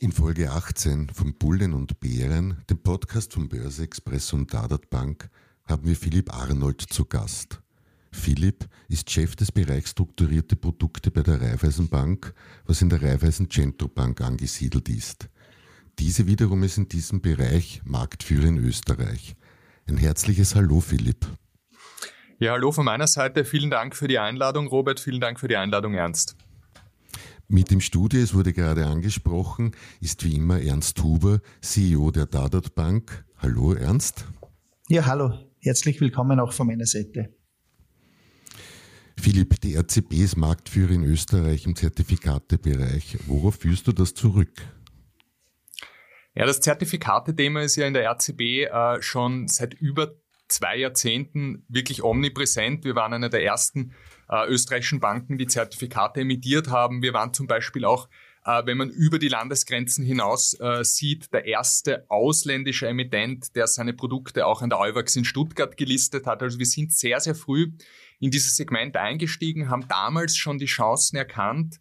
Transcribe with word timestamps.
In 0.00 0.10
Folge 0.10 0.50
18 0.50 1.08
von 1.10 1.34
Bullen 1.34 1.72
und 1.72 2.00
Bären, 2.00 2.62
dem 2.68 2.82
Podcast 2.82 3.32
von 3.32 3.48
Börse 3.48 3.84
Express 3.84 4.32
und 4.32 4.52
Dadat 4.52 4.90
Bank, 4.90 5.30
haben 5.66 5.86
wir 5.86 5.94
Philipp 5.94 6.34
Arnold 6.34 6.80
zu 6.82 7.04
Gast. 7.04 7.60
Philipp 8.10 8.68
ist 8.88 9.08
Chef 9.08 9.36
des 9.36 9.52
Bereichs 9.52 9.90
strukturierte 9.90 10.56
Produkte 10.56 11.12
bei 11.12 11.22
der 11.22 11.40
Raiffeisenbank, 11.40 12.34
was 12.66 12.82
in 12.82 12.90
der 12.90 13.02
Raiffeisen 13.02 13.48
Centro 13.48 13.86
Bank 13.86 14.20
angesiedelt 14.20 14.88
ist. 14.88 15.28
Diese 16.00 16.26
wiederum 16.26 16.64
ist 16.64 16.76
in 16.76 16.88
diesem 16.88 17.22
Bereich 17.22 17.80
Marktführer 17.84 18.48
in 18.48 18.58
Österreich. 18.58 19.36
Ein 19.86 19.96
herzliches 19.96 20.56
Hallo, 20.56 20.80
Philipp. 20.80 21.24
Ja, 22.40 22.52
hallo 22.52 22.72
von 22.72 22.84
meiner 22.84 23.06
Seite. 23.06 23.44
Vielen 23.44 23.70
Dank 23.70 23.94
für 23.94 24.08
die 24.08 24.18
Einladung, 24.18 24.66
Robert. 24.66 24.98
Vielen 24.98 25.20
Dank 25.20 25.38
für 25.38 25.46
die 25.46 25.56
Einladung, 25.56 25.94
Ernst. 25.94 26.36
Mit 27.48 27.70
im 27.70 27.80
Studio, 27.80 28.20
es 28.20 28.32
wurde 28.32 28.54
gerade 28.54 28.86
angesprochen, 28.86 29.72
ist 30.00 30.24
wie 30.24 30.36
immer 30.36 30.60
Ernst 30.62 31.02
Huber, 31.02 31.40
CEO 31.60 32.10
der 32.10 32.26
Dadat 32.26 32.74
Bank. 32.74 33.24
Hallo 33.36 33.74
Ernst. 33.74 34.24
Ja, 34.88 35.04
hallo. 35.04 35.32
Herzlich 35.60 36.00
willkommen 36.00 36.40
auch 36.40 36.52
von 36.52 36.66
meiner 36.66 36.86
Seite. 36.86 37.34
Philipp, 39.20 39.60
die 39.60 39.74
RCB 39.76 40.12
ist 40.14 40.36
Marktführer 40.36 40.92
in 40.92 41.04
Österreich 41.04 41.66
im 41.66 41.76
Zertifikatebereich. 41.76 43.18
Worauf 43.26 43.56
führst 43.56 43.86
du 43.86 43.92
das 43.92 44.14
zurück? 44.14 44.62
Ja, 46.34 46.46
das 46.46 46.60
Zertifikate-Thema 46.60 47.62
ist 47.62 47.76
ja 47.76 47.86
in 47.86 47.94
der 47.94 48.10
RCB 48.10 48.40
äh, 48.40 49.02
schon 49.02 49.48
seit 49.48 49.74
über 49.74 50.14
zwei 50.48 50.76
Jahrzehnten 50.76 51.64
wirklich 51.68 52.02
omnipräsent. 52.02 52.84
Wir 52.84 52.94
waren 52.94 53.12
einer 53.12 53.28
der 53.28 53.44
ersten 53.44 53.92
äh, 54.28 54.46
österreichischen 54.48 55.00
Banken, 55.00 55.38
die 55.38 55.46
Zertifikate 55.46 56.20
emittiert 56.20 56.68
haben. 56.68 57.02
Wir 57.02 57.12
waren 57.12 57.32
zum 57.32 57.46
Beispiel 57.46 57.84
auch, 57.84 58.08
äh, 58.44 58.62
wenn 58.66 58.76
man 58.76 58.90
über 58.90 59.18
die 59.18 59.28
Landesgrenzen 59.28 60.04
hinaus 60.04 60.58
äh, 60.60 60.84
sieht, 60.84 61.32
der 61.32 61.46
erste 61.46 62.04
ausländische 62.10 62.86
Emittent, 62.86 63.56
der 63.56 63.66
seine 63.66 63.94
Produkte 63.94 64.46
auch 64.46 64.62
an 64.62 64.70
der 64.70 64.80
Euwax 64.80 65.16
in 65.16 65.24
Stuttgart 65.24 65.76
gelistet 65.76 66.26
hat. 66.26 66.42
Also 66.42 66.58
wir 66.58 66.66
sind 66.66 66.92
sehr, 66.92 67.20
sehr 67.20 67.34
früh 67.34 67.72
in 68.20 68.30
dieses 68.30 68.56
Segment 68.56 68.96
eingestiegen, 68.96 69.70
haben 69.70 69.88
damals 69.88 70.36
schon 70.36 70.58
die 70.58 70.66
Chancen 70.66 71.16
erkannt, 71.16 71.80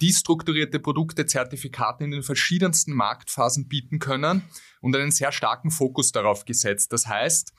die 0.00 0.12
strukturierte 0.12 0.80
Produkte, 0.80 1.26
Zertifikate 1.26 2.04
in 2.04 2.10
den 2.12 2.22
verschiedensten 2.22 2.92
Marktphasen 2.92 3.68
bieten 3.68 3.98
können 3.98 4.42
und 4.80 4.96
einen 4.96 5.10
sehr 5.10 5.32
starken 5.32 5.70
Fokus 5.70 6.12
darauf 6.12 6.44
gesetzt. 6.44 6.92
Das 6.92 7.06
heißt, 7.06 7.52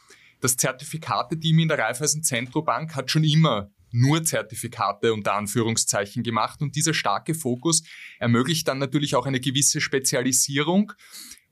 das 0.44 0.58
Zertifikate-Team 0.58 1.60
in 1.60 1.68
der 1.70 1.80
Raiffeisen 1.80 2.22
Zentrobank 2.22 2.96
hat 2.96 3.10
schon 3.10 3.24
immer 3.24 3.72
nur 3.92 4.24
Zertifikate 4.24 5.14
unter 5.14 5.36
Anführungszeichen 5.36 6.24
gemacht. 6.24 6.62
Und 6.62 6.76
dieser 6.76 6.94
starke 6.94 7.34
Fokus 7.34 7.84
ermöglicht 8.20 8.68
dann 8.68 8.80
natürlich 8.80 9.16
auch 9.16 9.26
eine 9.26 9.40
gewisse 9.40 9.80
Spezialisierung 9.80 10.92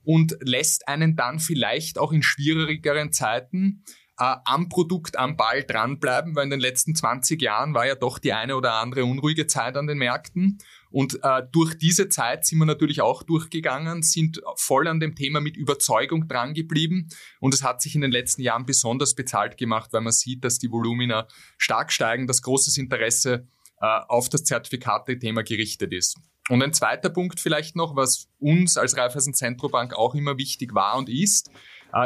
und 0.03 0.35
lässt 0.41 0.87
einen 0.87 1.15
dann 1.15 1.39
vielleicht 1.39 1.99
auch 1.99 2.11
in 2.11 2.23
schwierigeren 2.23 3.13
Zeiten 3.13 3.83
äh, 4.21 4.35
am 4.45 4.69
Produkt, 4.69 5.17
am 5.17 5.35
Ball 5.35 5.63
dranbleiben, 5.63 6.35
weil 6.35 6.43
in 6.43 6.51
den 6.51 6.59
letzten 6.59 6.93
20 6.93 7.41
Jahren 7.41 7.73
war 7.73 7.87
ja 7.87 7.95
doch 7.95 8.19
die 8.19 8.33
eine 8.33 8.55
oder 8.55 8.73
andere 8.75 9.03
unruhige 9.03 9.47
Zeit 9.47 9.75
an 9.75 9.87
den 9.87 9.97
Märkten. 9.97 10.59
Und 10.91 11.19
äh, 11.23 11.41
durch 11.51 11.75
diese 11.75 12.07
Zeit 12.07 12.45
sind 12.45 12.59
wir 12.59 12.65
natürlich 12.65 13.01
auch 13.01 13.23
durchgegangen, 13.23 14.03
sind 14.03 14.39
voll 14.57 14.87
an 14.87 14.99
dem 14.99 15.15
Thema 15.15 15.41
mit 15.41 15.57
Überzeugung 15.57 16.27
dran 16.27 16.53
geblieben. 16.53 17.07
Und 17.39 17.55
es 17.55 17.63
hat 17.63 17.81
sich 17.81 17.95
in 17.95 18.01
den 18.01 18.11
letzten 18.11 18.43
Jahren 18.43 18.67
besonders 18.67 19.15
bezahlt 19.15 19.57
gemacht, 19.57 19.91
weil 19.91 20.01
man 20.01 20.13
sieht, 20.13 20.43
dass 20.43 20.59
die 20.59 20.71
Volumina 20.71 21.27
stark 21.57 21.91
steigen, 21.91 22.27
dass 22.27 22.43
großes 22.43 22.77
Interesse 22.77 23.47
äh, 23.81 24.01
auf 24.07 24.29
das 24.29 24.43
Zertifikate-Thema 24.43 25.41
gerichtet 25.41 25.93
ist. 25.93 26.17
Und 26.49 26.61
ein 26.61 26.73
zweiter 26.73 27.09
Punkt 27.09 27.39
vielleicht 27.39 27.75
noch, 27.75 27.95
was 27.95 28.27
uns 28.39 28.77
als 28.77 28.97
Raiffeisen 28.97 29.33
Zentrobank 29.33 29.93
auch 29.93 30.13
immer 30.13 30.37
wichtig 30.37 30.75
war 30.75 30.97
und 30.97 31.09
ist, 31.09 31.49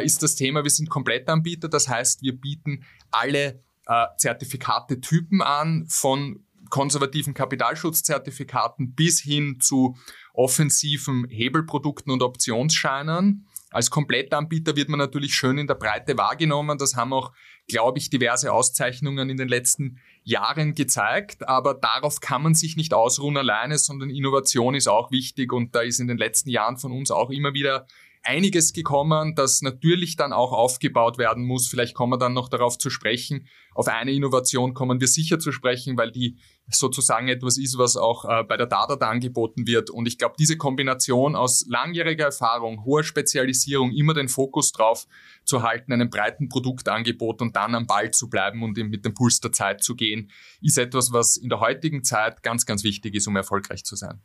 ist 0.03 0.23
das 0.23 0.35
Thema, 0.35 0.63
wir 0.63 0.71
sind 0.71 0.89
Komplettanbieter. 0.89 1.69
Das 1.69 1.87
heißt, 1.87 2.21
wir 2.21 2.39
bieten 2.39 2.83
alle 3.11 3.63
äh, 3.87 4.05
Zertifikate-Typen 4.17 5.41
an, 5.41 5.85
von 5.87 6.45
konservativen 6.69 7.33
Kapitalschutzzertifikaten 7.33 8.95
bis 8.95 9.21
hin 9.21 9.59
zu 9.59 9.95
offensiven 10.33 11.27
Hebelprodukten 11.29 12.11
und 12.11 12.23
Optionsscheinen. 12.23 13.47
Als 13.71 13.89
Komplettanbieter 13.89 14.75
wird 14.75 14.89
man 14.89 14.99
natürlich 14.99 15.35
schön 15.35 15.57
in 15.57 15.67
der 15.67 15.75
Breite 15.75 16.17
wahrgenommen. 16.17 16.77
Das 16.77 16.95
haben 16.95 17.11
auch, 17.11 17.33
glaube 17.67 17.99
ich, 17.99 18.09
diverse 18.09 18.53
Auszeichnungen 18.53 19.29
in 19.29 19.37
den 19.37 19.49
letzten 19.49 19.99
Jahren 20.23 20.75
gezeigt. 20.75 21.47
Aber 21.47 21.73
darauf 21.73 22.21
kann 22.21 22.41
man 22.41 22.55
sich 22.55 22.77
nicht 22.77 22.93
ausruhen 22.93 23.35
alleine, 23.37 23.77
sondern 23.77 24.09
Innovation 24.09 24.75
ist 24.75 24.87
auch 24.87 25.11
wichtig. 25.11 25.51
Und 25.51 25.75
da 25.75 25.81
ist 25.81 25.99
in 25.99 26.07
den 26.07 26.17
letzten 26.17 26.49
Jahren 26.49 26.77
von 26.77 26.93
uns 26.93 27.11
auch 27.11 27.29
immer 27.29 27.53
wieder 27.53 27.85
einiges 28.25 28.73
gekommen, 28.73 29.35
das 29.35 29.61
natürlich 29.61 30.15
dann 30.15 30.33
auch 30.33 30.51
aufgebaut 30.51 31.17
werden 31.17 31.45
muss. 31.45 31.67
Vielleicht 31.67 31.93
kommen 31.93 32.13
wir 32.13 32.17
dann 32.17 32.33
noch 32.33 32.49
darauf 32.49 32.77
zu 32.77 32.89
sprechen. 32.89 33.47
Auf 33.73 33.87
eine 33.87 34.11
Innovation 34.11 34.73
kommen 34.73 34.99
wir 34.99 35.07
sicher 35.07 35.39
zu 35.39 35.51
sprechen, 35.51 35.97
weil 35.97 36.11
die 36.11 36.37
sozusagen 36.67 37.27
etwas 37.27 37.57
ist, 37.57 37.77
was 37.77 37.97
auch 37.97 38.25
äh, 38.25 38.43
bei 38.43 38.57
der 38.57 38.67
Data 38.67 38.95
angeboten 39.07 39.67
wird. 39.67 39.89
Und 39.89 40.07
ich 40.07 40.17
glaube, 40.17 40.35
diese 40.39 40.57
Kombination 40.57 41.35
aus 41.35 41.65
langjähriger 41.67 42.25
Erfahrung, 42.25 42.83
hoher 42.83 43.03
Spezialisierung, 43.03 43.91
immer 43.91 44.13
den 44.13 44.27
Fokus 44.27 44.71
drauf 44.71 45.07
zu 45.43 45.61
halten, 45.61 45.93
einem 45.93 46.09
breiten 46.09 46.49
Produktangebot 46.49 47.41
und 47.41 47.55
dann 47.55 47.75
am 47.75 47.85
Ball 47.85 48.11
zu 48.11 48.29
bleiben 48.29 48.63
und 48.63 48.77
mit 48.77 49.05
dem 49.05 49.13
Puls 49.13 49.39
der 49.39 49.51
Zeit 49.51 49.83
zu 49.83 49.95
gehen, 49.95 50.31
ist 50.61 50.77
etwas, 50.77 51.11
was 51.11 51.37
in 51.37 51.49
der 51.49 51.59
heutigen 51.59 52.03
Zeit 52.03 52.41
ganz, 52.43 52.65
ganz 52.65 52.83
wichtig 52.83 53.13
ist, 53.15 53.27
um 53.27 53.35
erfolgreich 53.35 53.83
zu 53.83 53.95
sein. 53.95 54.21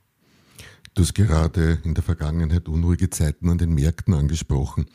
Du 0.94 1.02
hast 1.02 1.14
gerade 1.14 1.78
in 1.84 1.94
der 1.94 2.02
Vergangenheit 2.02 2.68
unruhige 2.68 3.10
Zeiten 3.10 3.48
an 3.48 3.58
den 3.58 3.72
Märkten 3.72 4.12
angesprochen. 4.12 4.86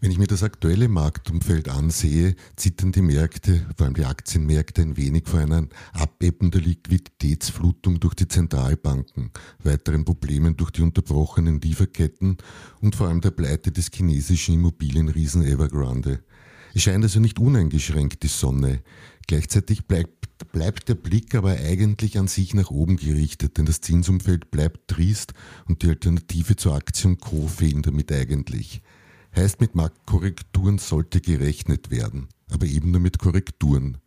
Wenn 0.00 0.10
ich 0.10 0.18
mir 0.18 0.26
das 0.26 0.42
aktuelle 0.42 0.88
Marktumfeld 0.88 1.68
ansehe, 1.68 2.36
zittern 2.56 2.90
die 2.90 3.02
Märkte, 3.02 3.66
vor 3.76 3.84
allem 3.84 3.94
die 3.94 4.06
Aktienmärkte, 4.06 4.80
ein 4.80 4.96
wenig 4.96 5.28
vor 5.28 5.40
einer 5.40 5.68
Abebben 5.92 6.50
der 6.50 6.62
Liquiditätsflutung 6.62 8.00
durch 8.00 8.14
die 8.14 8.28
Zentralbanken, 8.28 9.30
weiteren 9.62 10.06
Problemen 10.06 10.56
durch 10.56 10.70
die 10.70 10.82
unterbrochenen 10.82 11.60
Lieferketten 11.60 12.38
und 12.80 12.96
vor 12.96 13.08
allem 13.08 13.20
der 13.20 13.30
Pleite 13.30 13.70
des 13.72 13.90
chinesischen 13.92 14.54
Immobilienriesen 14.54 15.42
Evergrande. 15.42 16.24
Es 16.74 16.82
scheint 16.82 17.04
also 17.04 17.20
nicht 17.20 17.38
uneingeschränkt 17.38 18.22
die 18.22 18.28
Sonne. 18.28 18.82
Gleichzeitig 19.26 19.86
bleibt, 19.86 20.28
bleibt 20.52 20.88
der 20.88 20.94
Blick 20.94 21.34
aber 21.34 21.50
eigentlich 21.50 22.18
an 22.18 22.28
sich 22.28 22.54
nach 22.54 22.70
oben 22.70 22.96
gerichtet, 22.96 23.58
denn 23.58 23.66
das 23.66 23.80
Zinsumfeld 23.80 24.50
bleibt 24.50 24.88
triest 24.88 25.34
und 25.66 25.82
die 25.82 25.88
Alternative 25.88 26.56
zur 26.56 26.74
Aktie 26.74 27.10
und 27.10 27.20
Co. 27.20 27.46
fehlen 27.46 27.82
damit 27.82 28.10
eigentlich. 28.10 28.82
Heißt, 29.34 29.60
mit 29.60 29.74
Marktkorrekturen 29.74 30.78
sollte 30.78 31.20
gerechnet 31.20 31.90
werden, 31.90 32.28
aber 32.50 32.66
eben 32.66 32.90
nur 32.90 33.00
mit 33.00 33.18
Korrekturen. 33.18 33.98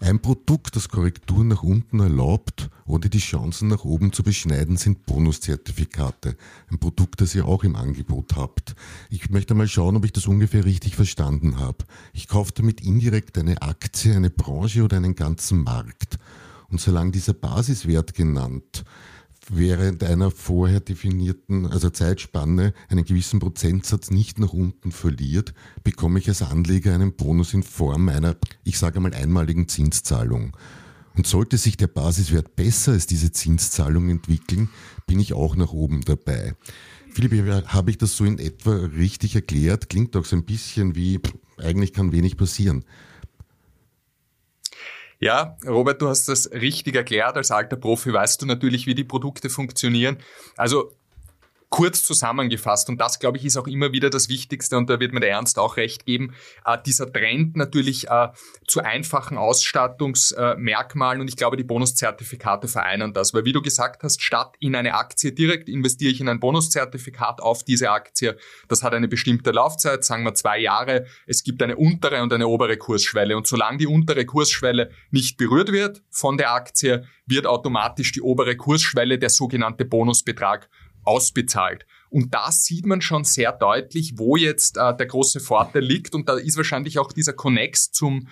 Ein 0.00 0.20
Produkt, 0.20 0.76
das 0.76 0.88
Korrekturen 0.88 1.48
nach 1.48 1.62
unten 1.62 2.00
erlaubt, 2.00 2.70
ohne 2.86 3.08
die 3.08 3.18
Chancen 3.18 3.68
nach 3.68 3.84
oben 3.84 4.12
zu 4.12 4.22
beschneiden, 4.22 4.76
sind 4.76 5.06
Bonuszertifikate. 5.06 6.36
Ein 6.70 6.78
Produkt, 6.78 7.20
das 7.20 7.34
ihr 7.34 7.46
auch 7.46 7.64
im 7.64 7.76
Angebot 7.76 8.36
habt. 8.36 8.74
Ich 9.10 9.30
möchte 9.30 9.54
mal 9.54 9.68
schauen, 9.68 9.96
ob 9.96 10.04
ich 10.04 10.12
das 10.12 10.26
ungefähr 10.26 10.64
richtig 10.64 10.96
verstanden 10.96 11.58
habe. 11.58 11.84
Ich 12.12 12.28
kaufe 12.28 12.52
damit 12.54 12.80
indirekt 12.80 13.38
eine 13.38 13.62
Aktie, 13.62 14.14
eine 14.14 14.30
Branche 14.30 14.82
oder 14.82 14.96
einen 14.96 15.14
ganzen 15.14 15.62
Markt. 15.62 16.18
Und 16.68 16.80
solange 16.80 17.12
dieser 17.12 17.34
Basiswert 17.34 18.14
genannt 18.14 18.84
während 19.50 20.02
einer 20.02 20.30
vorher 20.30 20.80
definierten, 20.80 21.66
also 21.66 21.90
Zeitspanne, 21.90 22.74
einen 22.88 23.04
gewissen 23.04 23.40
Prozentsatz 23.40 24.10
nicht 24.10 24.38
nach 24.38 24.52
unten 24.52 24.92
verliert, 24.92 25.54
bekomme 25.82 26.18
ich 26.18 26.28
als 26.28 26.42
Anleger 26.42 26.94
einen 26.94 27.14
Bonus 27.14 27.54
in 27.54 27.62
Form 27.62 28.08
einer, 28.08 28.36
ich 28.64 28.78
sage 28.78 29.00
mal, 29.00 29.14
einmaligen 29.14 29.68
Zinszahlung. 29.68 30.56
Und 31.16 31.26
sollte 31.26 31.58
sich 31.58 31.76
der 31.76 31.86
Basiswert 31.86 32.56
besser 32.56 32.92
als 32.92 33.06
diese 33.06 33.30
Zinszahlung 33.30 34.08
entwickeln, 34.08 34.68
bin 35.06 35.20
ich 35.20 35.32
auch 35.32 35.54
nach 35.54 35.72
oben 35.72 36.00
dabei. 36.02 36.54
Philipp, 37.12 37.66
habe 37.68 37.90
ich 37.90 37.98
das 37.98 38.16
so 38.16 38.24
in 38.24 38.40
etwa 38.40 38.74
richtig 38.74 39.36
erklärt? 39.36 39.88
Klingt 39.88 40.16
doch 40.16 40.24
so 40.24 40.34
ein 40.34 40.44
bisschen 40.44 40.96
wie, 40.96 41.20
eigentlich 41.58 41.92
kann 41.92 42.10
wenig 42.10 42.36
passieren. 42.36 42.84
Ja, 45.24 45.56
Robert, 45.66 46.02
du 46.02 46.08
hast 46.08 46.28
das 46.28 46.52
richtig 46.52 46.96
erklärt. 46.96 47.38
Als 47.38 47.50
alter 47.50 47.76
Profi 47.76 48.12
weißt 48.12 48.42
du 48.42 48.46
natürlich, 48.46 48.86
wie 48.86 48.94
die 48.94 49.04
Produkte 49.04 49.48
funktionieren. 49.48 50.18
Also 50.54 50.92
kurz 51.74 52.04
zusammengefasst, 52.04 52.88
und 52.88 53.00
das, 53.00 53.18
glaube 53.18 53.36
ich, 53.36 53.44
ist 53.44 53.56
auch 53.56 53.66
immer 53.66 53.90
wieder 53.90 54.08
das 54.08 54.28
Wichtigste, 54.28 54.76
und 54.76 54.88
da 54.88 55.00
wird 55.00 55.12
mir 55.12 55.18
der 55.18 55.30
Ernst 55.30 55.58
auch 55.58 55.76
recht 55.76 56.06
geben, 56.06 56.32
äh, 56.64 56.78
dieser 56.86 57.12
Trend 57.12 57.56
natürlich 57.56 58.06
äh, 58.08 58.28
zu 58.64 58.78
einfachen 58.78 59.36
Ausstattungsmerkmalen, 59.36 61.20
und 61.20 61.26
ich 61.26 61.36
glaube, 61.36 61.56
die 61.56 61.64
Bonuszertifikate 61.64 62.68
vereinen 62.68 63.12
das, 63.12 63.34
weil 63.34 63.44
wie 63.44 63.52
du 63.52 63.60
gesagt 63.60 64.04
hast, 64.04 64.22
statt 64.22 64.54
in 64.60 64.76
eine 64.76 64.94
Aktie 64.94 65.32
direkt 65.32 65.68
investiere 65.68 66.12
ich 66.12 66.20
in 66.20 66.28
ein 66.28 66.38
Bonuszertifikat 66.38 67.40
auf 67.40 67.64
diese 67.64 67.90
Aktie. 67.90 68.36
Das 68.68 68.84
hat 68.84 68.94
eine 68.94 69.08
bestimmte 69.08 69.50
Laufzeit, 69.50 70.04
sagen 70.04 70.22
wir 70.22 70.34
zwei 70.34 70.60
Jahre. 70.60 71.06
Es 71.26 71.42
gibt 71.42 71.60
eine 71.60 71.76
untere 71.76 72.22
und 72.22 72.32
eine 72.32 72.46
obere 72.46 72.76
Kursschwelle, 72.76 73.36
und 73.36 73.48
solange 73.48 73.78
die 73.78 73.88
untere 73.88 74.24
Kursschwelle 74.24 74.92
nicht 75.10 75.38
berührt 75.38 75.72
wird 75.72 76.02
von 76.08 76.36
der 76.36 76.52
Aktie, 76.52 77.04
wird 77.26 77.48
automatisch 77.48 78.12
die 78.12 78.20
obere 78.20 78.56
Kursschwelle, 78.56 79.18
der 79.18 79.30
sogenannte 79.30 79.84
Bonusbetrag, 79.84 80.68
ausbezahlt. 81.04 81.86
Und 82.10 82.32
da 82.32 82.52
sieht 82.52 82.86
man 82.86 83.00
schon 83.00 83.24
sehr 83.24 83.52
deutlich, 83.52 84.14
wo 84.16 84.36
jetzt 84.36 84.76
äh, 84.76 84.96
der 84.96 85.06
große 85.06 85.40
Vorteil 85.40 85.82
liegt. 85.82 86.14
Und 86.14 86.28
da 86.28 86.34
ist 86.34 86.56
wahrscheinlich 86.56 86.98
auch 86.98 87.12
dieser 87.12 87.32
Connex 87.32 87.90
zum 87.90 88.28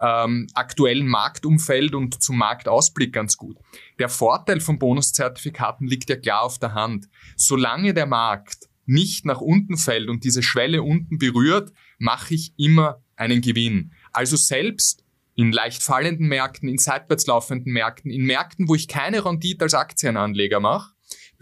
ähm, 0.00 0.48
aktuellen 0.54 1.06
Marktumfeld 1.06 1.94
und 1.94 2.22
zum 2.22 2.36
Marktausblick 2.36 3.12
ganz 3.12 3.36
gut. 3.36 3.56
Der 3.98 4.08
Vorteil 4.08 4.60
von 4.60 4.78
Bonuszertifikaten 4.78 5.86
liegt 5.86 6.10
ja 6.10 6.16
klar 6.16 6.42
auf 6.42 6.58
der 6.58 6.74
Hand. 6.74 7.08
Solange 7.36 7.94
der 7.94 8.06
Markt 8.06 8.68
nicht 8.84 9.24
nach 9.24 9.40
unten 9.40 9.76
fällt 9.76 10.08
und 10.08 10.24
diese 10.24 10.42
Schwelle 10.42 10.82
unten 10.82 11.18
berührt, 11.18 11.72
mache 11.98 12.34
ich 12.34 12.52
immer 12.58 13.02
einen 13.16 13.40
Gewinn. 13.40 13.92
Also 14.12 14.36
selbst 14.36 15.04
in 15.34 15.52
leicht 15.52 15.82
fallenden 15.82 16.28
Märkten, 16.28 16.68
in 16.68 16.78
seitwärts 16.78 17.26
laufenden 17.26 17.72
Märkten, 17.72 18.10
in 18.10 18.24
Märkten, 18.24 18.68
wo 18.68 18.74
ich 18.74 18.88
keine 18.88 19.24
Rendite 19.24 19.64
als 19.64 19.74
Aktienanleger 19.74 20.60
mache, 20.60 20.92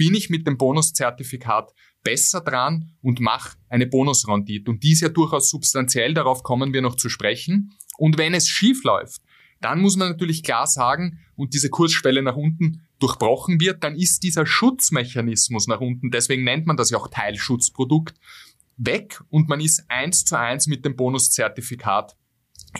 bin 0.00 0.14
ich 0.14 0.30
mit 0.30 0.46
dem 0.46 0.56
Bonuszertifikat 0.56 1.74
besser 2.02 2.40
dran 2.40 2.90
und 3.02 3.20
mache 3.20 3.58
eine 3.68 3.86
Bonusrendite. 3.86 4.70
Und 4.70 4.82
die 4.82 4.92
ist 4.92 5.02
ja 5.02 5.10
durchaus 5.10 5.50
substanziell, 5.50 6.14
darauf 6.14 6.42
kommen 6.42 6.72
wir 6.72 6.80
noch 6.80 6.96
zu 6.96 7.10
sprechen. 7.10 7.74
Und 7.98 8.16
wenn 8.16 8.32
es 8.32 8.48
schief 8.48 8.82
läuft, 8.82 9.20
dann 9.60 9.82
muss 9.82 9.98
man 9.98 10.08
natürlich 10.08 10.42
klar 10.42 10.66
sagen, 10.66 11.18
und 11.36 11.52
diese 11.52 11.68
Kursschwelle 11.68 12.22
nach 12.22 12.36
unten 12.36 12.80
durchbrochen 12.98 13.60
wird, 13.60 13.84
dann 13.84 13.94
ist 13.94 14.22
dieser 14.22 14.46
Schutzmechanismus 14.46 15.66
nach 15.66 15.82
unten, 15.82 16.10
deswegen 16.10 16.44
nennt 16.44 16.66
man 16.66 16.78
das 16.78 16.88
ja 16.88 16.96
auch 16.96 17.08
Teilschutzprodukt, 17.08 18.18
weg 18.78 19.20
und 19.28 19.50
man 19.50 19.60
ist 19.60 19.84
eins 19.88 20.24
zu 20.24 20.38
eins 20.38 20.66
mit 20.66 20.86
dem 20.86 20.96
Bonuszertifikat 20.96 22.16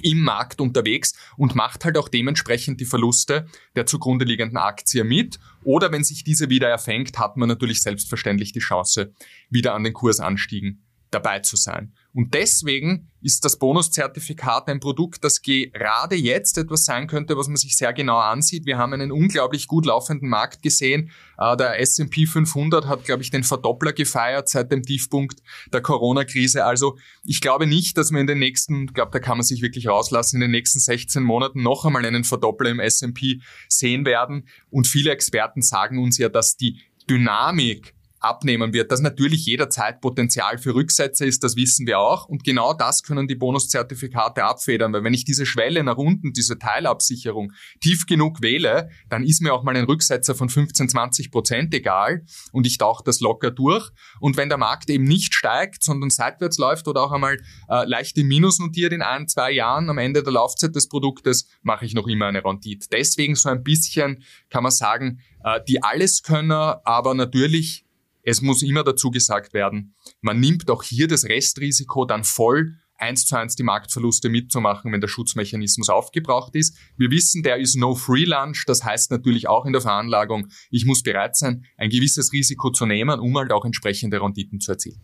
im 0.02 0.20
Markt 0.20 0.60
unterwegs 0.60 1.14
und 1.36 1.54
macht 1.54 1.84
halt 1.84 1.98
auch 1.98 2.08
dementsprechend 2.08 2.80
die 2.80 2.84
Verluste 2.84 3.46
der 3.76 3.86
zugrunde 3.86 4.24
liegenden 4.24 4.56
Aktie 4.56 5.04
mit. 5.04 5.38
Oder 5.64 5.92
wenn 5.92 6.04
sich 6.04 6.24
diese 6.24 6.48
wieder 6.48 6.68
erfängt, 6.68 7.18
hat 7.18 7.36
man 7.36 7.48
natürlich 7.48 7.82
selbstverständlich 7.82 8.52
die 8.52 8.60
Chance, 8.60 9.12
wieder 9.48 9.74
an 9.74 9.84
den 9.84 9.92
Kursanstiegen 9.92 10.82
dabei 11.10 11.40
zu 11.40 11.56
sein. 11.56 11.92
Und 12.12 12.34
deswegen 12.34 13.10
ist 13.22 13.44
das 13.44 13.58
Bonuszertifikat 13.58 14.68
ein 14.68 14.80
Produkt, 14.80 15.22
das 15.22 15.42
gerade 15.42 16.16
jetzt 16.16 16.58
etwas 16.58 16.84
sein 16.84 17.06
könnte, 17.06 17.36
was 17.36 17.46
man 17.46 17.56
sich 17.56 17.76
sehr 17.76 17.92
genau 17.92 18.18
ansieht. 18.18 18.66
Wir 18.66 18.78
haben 18.78 18.92
einen 18.92 19.12
unglaublich 19.12 19.68
gut 19.68 19.86
laufenden 19.86 20.28
Markt 20.28 20.62
gesehen. 20.62 21.10
Äh, 21.38 21.56
der 21.56 21.78
S&P 21.80 22.26
500 22.26 22.86
hat, 22.86 23.04
glaube 23.04 23.22
ich, 23.22 23.30
den 23.30 23.44
Verdoppler 23.44 23.92
gefeiert 23.92 24.48
seit 24.48 24.72
dem 24.72 24.82
Tiefpunkt 24.82 25.40
der 25.72 25.82
Corona-Krise. 25.82 26.64
Also 26.64 26.98
ich 27.24 27.40
glaube 27.40 27.66
nicht, 27.66 27.96
dass 27.96 28.10
wir 28.10 28.20
in 28.20 28.26
den 28.26 28.38
nächsten, 28.38 28.84
ich 28.84 28.94
glaube, 28.94 29.12
da 29.12 29.20
kann 29.20 29.36
man 29.36 29.44
sich 29.44 29.62
wirklich 29.62 29.86
rauslassen, 29.86 30.36
in 30.36 30.42
den 30.42 30.50
nächsten 30.50 30.80
16 30.80 31.22
Monaten 31.22 31.62
noch 31.62 31.84
einmal 31.84 32.04
einen 32.04 32.24
Verdoppler 32.24 32.70
im 32.70 32.80
S&P 32.80 33.40
sehen 33.68 34.04
werden. 34.04 34.48
Und 34.70 34.88
viele 34.88 35.12
Experten 35.12 35.62
sagen 35.62 35.98
uns 35.98 36.18
ja, 36.18 36.28
dass 36.28 36.56
die 36.56 36.80
Dynamik 37.08 37.94
abnehmen 38.20 38.72
wird, 38.72 38.92
dass 38.92 39.00
natürlich 39.00 39.46
jederzeit 39.46 40.00
Potenzial 40.00 40.58
für 40.58 40.74
Rücksätze 40.74 41.24
ist, 41.24 41.42
das 41.42 41.56
wissen 41.56 41.86
wir 41.86 41.98
auch. 41.98 42.26
Und 42.26 42.44
genau 42.44 42.74
das 42.74 43.02
können 43.02 43.26
die 43.26 43.34
Bonuszertifikate 43.34 44.44
abfedern, 44.44 44.92
weil 44.92 45.04
wenn 45.04 45.14
ich 45.14 45.24
diese 45.24 45.46
Schwelle 45.46 45.82
nach 45.82 45.96
unten, 45.96 46.32
diese 46.32 46.58
Teilabsicherung 46.58 47.52
tief 47.80 48.06
genug 48.06 48.42
wähle, 48.42 48.90
dann 49.08 49.24
ist 49.24 49.40
mir 49.40 49.54
auch 49.54 49.62
mal 49.62 49.76
ein 49.76 49.84
Rücksetzer 49.84 50.34
von 50.34 50.48
15, 50.48 50.90
20 50.90 51.30
Prozent 51.30 51.74
egal 51.74 52.24
und 52.52 52.66
ich 52.66 52.78
tauche 52.78 53.02
das 53.04 53.20
locker 53.20 53.50
durch. 53.50 53.90
Und 54.20 54.36
wenn 54.36 54.50
der 54.50 54.58
Markt 54.58 54.90
eben 54.90 55.04
nicht 55.04 55.34
steigt, 55.34 55.82
sondern 55.82 56.10
seitwärts 56.10 56.58
läuft 56.58 56.88
oder 56.88 57.02
auch 57.02 57.12
einmal 57.12 57.38
äh, 57.68 57.84
leicht 57.86 58.18
im 58.18 58.28
Minus 58.28 58.58
notiert 58.58 58.92
in 58.92 59.02
ein, 59.02 59.28
zwei 59.28 59.50
Jahren 59.50 59.88
am 59.88 59.98
Ende 59.98 60.22
der 60.22 60.32
Laufzeit 60.32 60.74
des 60.76 60.88
Produktes, 60.88 61.48
mache 61.62 61.86
ich 61.86 61.94
noch 61.94 62.06
immer 62.06 62.26
eine 62.26 62.44
Rendite. 62.44 62.86
Deswegen 62.92 63.34
so 63.34 63.48
ein 63.48 63.62
bisschen 63.62 64.22
kann 64.50 64.62
man 64.62 64.72
sagen, 64.72 65.20
äh, 65.42 65.60
die 65.66 65.82
Alleskönner, 65.82 66.82
aber 66.84 67.14
natürlich 67.14 67.86
es 68.30 68.42
muss 68.42 68.62
immer 68.62 68.84
dazu 68.84 69.10
gesagt 69.10 69.52
werden, 69.54 69.96
man 70.20 70.38
nimmt 70.38 70.70
auch 70.70 70.84
hier 70.84 71.08
das 71.08 71.24
Restrisiko 71.24 72.04
dann 72.04 72.22
voll 72.22 72.76
eins 72.96 73.26
zu 73.26 73.36
eins 73.36 73.56
die 73.56 73.62
Marktverluste 73.62 74.28
mitzumachen, 74.28 74.92
wenn 74.92 75.00
der 75.00 75.08
Schutzmechanismus 75.08 75.88
aufgebraucht 75.88 76.54
ist. 76.54 76.76
Wir 76.96 77.10
wissen, 77.10 77.42
der 77.42 77.56
ist 77.56 77.76
no 77.76 77.94
free 77.94 78.24
lunch. 78.24 78.64
Das 78.66 78.84
heißt 78.84 79.10
natürlich 79.10 79.48
auch 79.48 79.64
in 79.64 79.72
der 79.72 79.82
Veranlagung, 79.82 80.48
ich 80.70 80.84
muss 80.84 81.02
bereit 81.02 81.34
sein, 81.34 81.64
ein 81.76 81.90
gewisses 81.90 82.32
Risiko 82.32 82.70
zu 82.70 82.86
nehmen, 82.86 83.18
um 83.18 83.36
halt 83.36 83.52
auch 83.52 83.64
entsprechende 83.64 84.20
Renditen 84.20 84.60
zu 84.60 84.72
erzielen. 84.72 85.00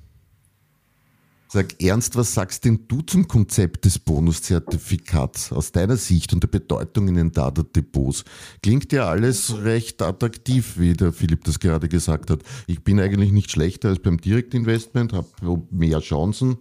Sag 1.56 1.82
ernst, 1.82 2.16
was 2.16 2.34
sagst 2.34 2.66
denn 2.66 2.80
du 2.86 3.00
zum 3.00 3.26
Konzept 3.28 3.86
des 3.86 3.98
Bonuszertifikats 3.98 5.52
aus 5.52 5.72
deiner 5.72 5.96
Sicht 5.96 6.34
und 6.34 6.42
der 6.42 6.48
Bedeutung 6.48 7.08
in 7.08 7.14
den 7.14 7.32
Data-Depots? 7.32 8.24
Klingt 8.62 8.92
ja 8.92 9.08
alles 9.08 9.62
recht 9.62 10.02
attraktiv, 10.02 10.74
wie 10.76 10.92
der 10.92 11.14
Philipp 11.14 11.44
das 11.44 11.58
gerade 11.58 11.88
gesagt 11.88 12.28
hat. 12.28 12.40
Ich 12.66 12.84
bin 12.84 13.00
eigentlich 13.00 13.32
nicht 13.32 13.50
schlechter 13.50 13.88
als 13.88 14.00
beim 14.00 14.20
Direktinvestment, 14.20 15.14
habe 15.14 15.28
mehr 15.70 16.00
Chancen, 16.00 16.58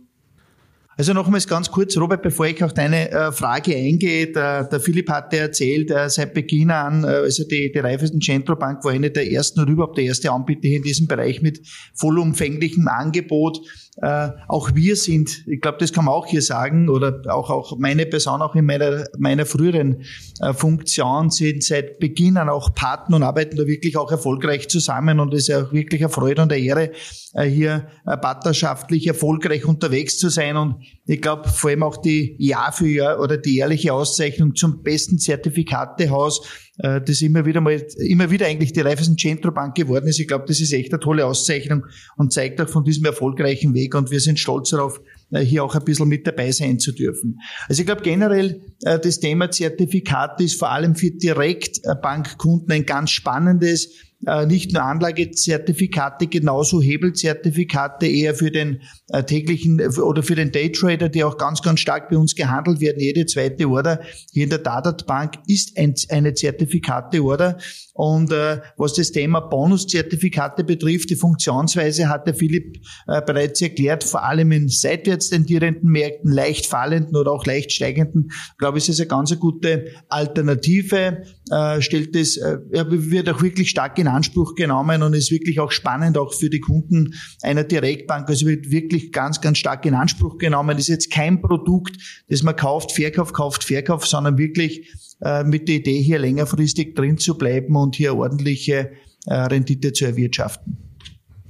also 0.98 1.12
nochmals 1.12 1.46
ganz 1.46 1.70
kurz, 1.70 1.98
Robert, 1.98 2.22
bevor 2.22 2.48
ich 2.48 2.64
auf 2.64 2.74
deine 2.74 3.12
äh, 3.12 3.32
Frage 3.34 3.76
eingehe, 3.76 4.32
der, 4.32 4.64
der 4.64 4.80
Philipp 4.80 5.10
hatte 5.10 5.38
erzählt, 5.38 5.92
äh, 5.92 6.10
seit 6.10 6.34
Beginn 6.34 6.72
an, 6.72 7.04
äh, 7.04 7.08
also 7.08 7.44
die, 7.44 7.70
die 7.74 7.80
Raiffeisen 7.80 8.22
Bank 8.58 8.84
war 8.86 8.92
eine 8.94 9.12
der 9.12 9.30
ersten 9.30 9.60
oder 9.60 9.72
überhaupt 9.72 9.98
der 9.98 10.06
erste 10.06 10.32
Anbieter 10.32 10.70
in 10.70 10.84
diesem 10.84 11.08
Bereich 11.08 11.42
mit 11.42 11.60
vollumfänglichem 11.96 12.88
Angebot. 12.88 13.60
Äh, 14.02 14.32
auch 14.50 14.76
wir 14.76 14.98
sind, 14.98 15.48
ich 15.48 15.62
glaube, 15.62 15.78
das 15.80 15.94
kann 15.94 16.04
man 16.04 16.14
auch 16.14 16.26
hier 16.26 16.42
sagen, 16.42 16.90
oder 16.90 17.22
auch, 17.30 17.50
auch 17.50 17.78
meine 17.78 18.06
Person, 18.06 18.42
auch 18.42 18.54
in 18.54 18.66
meiner, 18.66 19.06
meiner 19.18 19.46
früheren 19.46 20.04
äh, 20.42 20.54
Funktion, 20.54 21.30
sind 21.30 21.64
seit 21.64 22.00
Beginn 22.00 22.36
an 22.36 22.50
auch 22.50 22.74
Partner 22.76 23.16
und 23.16 23.24
arbeiten 23.24 23.56
da 23.56 23.66
wirklich 23.66 23.96
auch 23.96 24.12
erfolgreich 24.12 24.68
zusammen 24.68 25.22
und 25.22 25.34
es 25.34 25.44
ist 25.44 25.48
ja 25.48 25.64
auch 25.64 25.72
wirklich 25.72 26.02
eine 26.02 26.10
Freude 26.10 26.42
und 26.42 26.52
eine 26.52 26.62
Ehre, 26.62 26.92
äh, 27.36 27.46
hier 27.46 27.88
äh, 28.06 28.18
partnerschaftlich 28.18 29.08
erfolgreich 29.08 29.64
unterwegs 29.66 30.18
zu 30.18 30.28
sein 30.28 30.58
und 30.58 30.76
ich 31.06 31.22
glaube, 31.22 31.48
vor 31.48 31.70
allem 31.70 31.84
auch 31.84 31.96
die 31.96 32.36
Jahr 32.38 32.74
für 32.74 32.88
Jahr 32.88 33.22
oder 33.22 33.38
die 33.38 33.56
jährliche 33.56 33.94
Auszeichnung 33.94 34.56
zum 34.56 34.84
besten 34.84 35.20
Zertifikatehaus, 35.20 36.42
äh, 36.80 37.02
das 37.02 37.22
immer 37.22 37.46
wieder 37.46 37.62
mal, 37.62 37.82
immer 37.98 38.30
wieder 38.32 38.48
eigentlich 38.48 38.74
die 38.74 38.82
Raiffeisen 38.82 39.18
Centro 39.18 39.52
Bank 39.52 39.76
geworden 39.76 40.08
ist. 40.08 40.20
Ich 40.20 40.28
glaube, 40.28 40.46
das 40.48 40.60
ist 40.60 40.74
echt 40.74 40.94
eine 40.94 41.00
tolle 41.00 41.26
Auszeichnung 41.26 41.86
und 42.18 42.34
zeigt 42.34 42.60
auch 42.62 42.70
von 42.70 42.84
diesem 42.84 43.06
erfolgreichen 43.06 43.74
Weg 43.74 43.96
und 43.96 44.12
wir 44.12 44.20
sind 44.20 44.40
stolz 44.40 44.70
darauf, 44.70 45.00
äh, 45.32 45.42
hier 45.42 45.64
auch 45.64 45.76
ein 45.76 45.84
bisschen 45.84 46.08
mit 46.08 46.28
dabei 46.28 46.52
sein 46.52 46.80
zu 46.80 46.92
dürfen. 46.92 47.40
Also 47.68 47.82
ich 47.82 47.86
glaube 47.86 48.02
generell, 48.02 48.62
äh, 48.84 49.00
das 49.00 49.20
Thema 49.20 49.52
Zertifikate 49.52 50.44
ist 50.44 50.60
vor 50.60 50.72
allem 50.72 50.96
für 50.96 51.12
Direktbankkunden 51.12 52.72
ein 52.72 52.86
ganz 52.86 53.12
spannendes, 53.12 53.86
äh, 53.86 54.15
nicht 54.48 54.74
nur 54.74 54.82
Anlagezertifikate, 54.82 56.28
genauso 56.28 56.82
Hebelzertifikate 56.82 58.08
eher 58.08 58.34
für 58.34 58.50
den 58.50 58.82
äh, 59.10 59.24
täglichen 59.24 59.80
oder 60.00 60.24
für 60.24 60.36
den 60.36 60.52
Daytrader, 60.52 61.10
die 61.10 61.24
auch 61.24 61.38
ganz, 61.38 61.62
ganz 61.62 61.80
stark 61.80 62.10
bei 62.10 62.18
uns 62.18 62.34
gehandelt 62.36 62.80
werden. 62.80 63.00
Jede 63.00 63.26
zweite 63.26 63.68
Order 63.68 64.02
hier 64.32 64.46
in 64.46 64.50
der 64.50 64.60
Dadat 64.60 65.06
Bank 65.06 65.36
ist 65.48 65.78
ein, 65.78 65.94
eine 66.10 66.34
Zertifikate-Order. 66.34 67.58
Und 67.94 68.32
äh, 68.32 68.62
was 68.78 68.94
das 68.94 69.12
Thema 69.12 69.42
Bonuszertifikate 69.42 70.64
betrifft, 70.64 71.10
die 71.10 71.16
Funktionsweise 71.16 72.10
hat 72.10 72.28
der 72.28 72.34
Philipp 72.34 72.78
äh, 73.08 73.22
bereits 73.22 73.62
erklärt, 73.62 74.04
vor 74.04 74.24
allem 74.24 74.52
in 74.52 74.68
seitwärts 74.68 75.30
tendierenden 75.30 75.90
Märkten, 75.90 76.32
leicht 76.32 76.66
fallenden 76.66 77.16
oder 77.16 77.32
auch 77.32 77.46
leicht 77.46 77.72
steigenden, 77.72 78.32
glaube 78.58 78.80
ich, 78.80 78.90
ist 78.90 78.96
es 78.96 79.02
eine 79.02 79.08
ganz 79.08 79.38
gute 79.40 79.92
Alternative, 80.10 81.24
äh, 81.52 81.82
stellt 81.82 82.16
es, 82.16 82.38
äh, 82.38 82.58
wird 82.70 83.30
auch 83.30 83.42
wirklich 83.42 83.70
stark 83.70 83.98
in 84.00 84.08
Anspruch 84.08 84.56
genommen 84.56 85.04
und 85.04 85.14
ist 85.14 85.32
wirklich 85.32 85.60
auch 85.60 85.72
spannend, 85.72 86.18
auch 86.18 86.34
für 86.34 86.50
die 86.50 86.60
Kunden 86.60 87.14
einer 87.42 87.64
Direktbank. 87.64 88.28
Also 88.30 88.46
wird 88.48 88.72
wirklich 88.72 89.12
ganz, 89.12 89.42
ganz 89.42 89.58
stark 89.58 89.86
in 89.86 89.94
Anspruch 89.94 90.38
genommen. 90.38 90.78
ist 90.78 90.88
jetzt 90.88 91.12
kein 91.12 91.42
Produkt, 91.42 91.98
das 92.30 92.44
man 92.44 92.56
kauft, 92.56 92.92
verkauft, 92.92 93.34
kauft, 93.34 93.64
verkauft, 93.64 94.08
sondern 94.08 94.38
wirklich 94.38 94.92
äh, 95.22 95.44
mit 95.44 95.68
der 95.68 95.76
Idee, 95.76 96.02
hier 96.02 96.20
längerfristig 96.20 96.96
drin 96.96 97.18
zu 97.18 97.38
bleiben 97.38 97.76
und 97.76 97.96
hier 97.96 98.16
ordentliche 98.16 98.92
äh, 99.26 99.34
Rendite 99.34 99.94
zu 99.94 100.06
erwirtschaften. 100.06 100.78